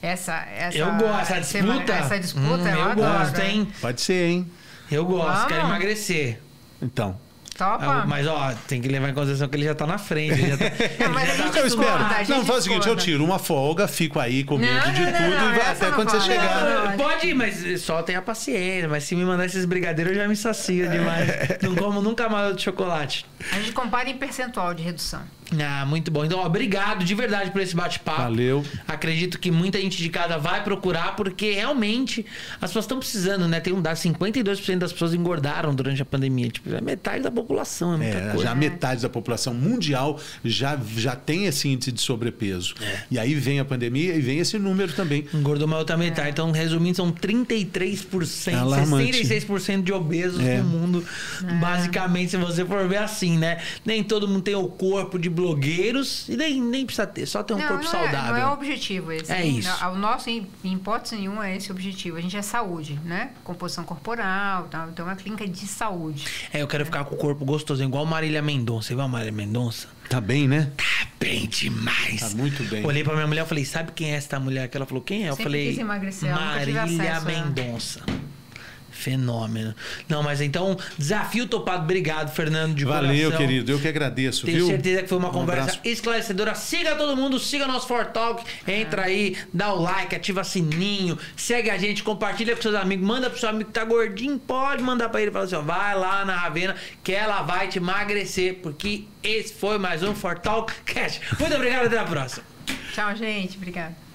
[0.00, 0.34] Essa.
[0.56, 1.92] essa Eu gosto, essa disputa.
[1.92, 3.68] Essa disputa, Hum, eu, eu adoro, gosto, hein?
[3.80, 4.46] Pode ser, hein?
[4.90, 5.48] Eu gosto, Vamos.
[5.48, 6.40] quero emagrecer.
[6.80, 7.18] Então.
[7.58, 7.84] Topa?
[7.84, 10.32] Ah, Mas, ó, tem que levar em consideração que ele já tá na frente.
[10.40, 10.64] Ele já tá,
[11.04, 11.98] Não, mas a ele já gente tá Eu espero.
[12.28, 15.36] Não, faz o seguinte, eu tiro uma folga, fico aí comendo Não, de não, tudo
[15.36, 16.96] não, e até quando você chegar.
[16.96, 18.88] Pode ir, mas só tenha paciência.
[18.88, 21.28] Mas se me mandar esses brigadeiros, eu já me sacio demais.
[21.60, 23.26] Não como nunca mais de chocolate.
[23.52, 25.22] A gente compara em percentual de redução.
[25.60, 26.24] Ah, muito bom.
[26.24, 28.20] Então, ó, obrigado de verdade por esse bate-papo.
[28.22, 28.64] Valeu.
[28.86, 32.26] Acredito que muita gente de casa vai procurar, porque realmente
[32.60, 33.58] as pessoas estão precisando, né?
[33.60, 36.50] Tem um dado: 52% das pessoas engordaram durante a pandemia.
[36.50, 38.44] Tipo, é metade da população, é muita É, coisa.
[38.44, 42.74] já metade da população mundial já, já tem esse índice de sobrepeso.
[42.82, 43.02] É.
[43.10, 45.26] E aí vem a pandemia e vem esse número também.
[45.32, 46.30] Engordou mais outra metade.
[46.30, 49.12] Então, resumindo, são 33%, Alarmante.
[49.24, 50.58] 66% de obesos É.
[50.58, 51.04] no mundo.
[51.60, 53.58] Basicamente, se você for ver assim, né?
[53.84, 57.54] Nem todo mundo tem o corpo de blogueiros e nem, nem precisa ter, só ter
[57.54, 58.36] um corpo não saudável.
[58.36, 59.32] É, não é o objetivo esse.
[59.32, 59.84] É isso.
[59.86, 62.16] O nosso, em, em hipótese nenhuma, é esse o objetivo.
[62.16, 63.30] A gente é saúde, né?
[63.44, 64.88] Composição corporal, tal.
[64.88, 66.26] então é uma clínica de saúde.
[66.52, 68.88] É, eu quero ficar com o corpo gostoso, igual Marília Mendonça.
[68.88, 69.88] Você viu a Marília Mendonça?
[70.08, 70.72] Tá bem, né?
[70.76, 72.20] Tá bem demais.
[72.20, 72.84] Tá muito bem.
[72.84, 74.68] Olhei pra minha mulher e falei, sabe quem é essa mulher?
[74.68, 75.28] Que ela falou, quem é?
[75.28, 76.82] Eu Sempre falei, Marília
[77.16, 78.00] a- Mendonça.
[78.98, 79.74] Fenômeno.
[80.08, 81.84] Não, mas então, desafio topado.
[81.84, 83.46] Obrigado, Fernando, de Valeu, coração.
[83.46, 83.70] querido.
[83.72, 84.66] Eu que agradeço, Tenho viu?
[84.66, 85.80] certeza que foi uma Um conversa abraço.
[85.84, 86.54] esclarecedora.
[86.54, 91.70] Siga todo mundo, siga nosso For Talk, entra aí, dá o like, ativa sininho, segue
[91.70, 95.08] a gente, compartilha com seus amigos, manda pro seu amigo que tá gordinho, pode mandar
[95.08, 96.74] pra ele, fala assim, ó, vai lá na Ravena
[97.04, 101.20] que ela vai te emagrecer, porque esse foi mais um For Talk Cash.
[101.38, 102.44] Muito obrigado, até a próxima.
[102.94, 103.56] Tchau, gente.
[103.56, 104.07] Obrigada.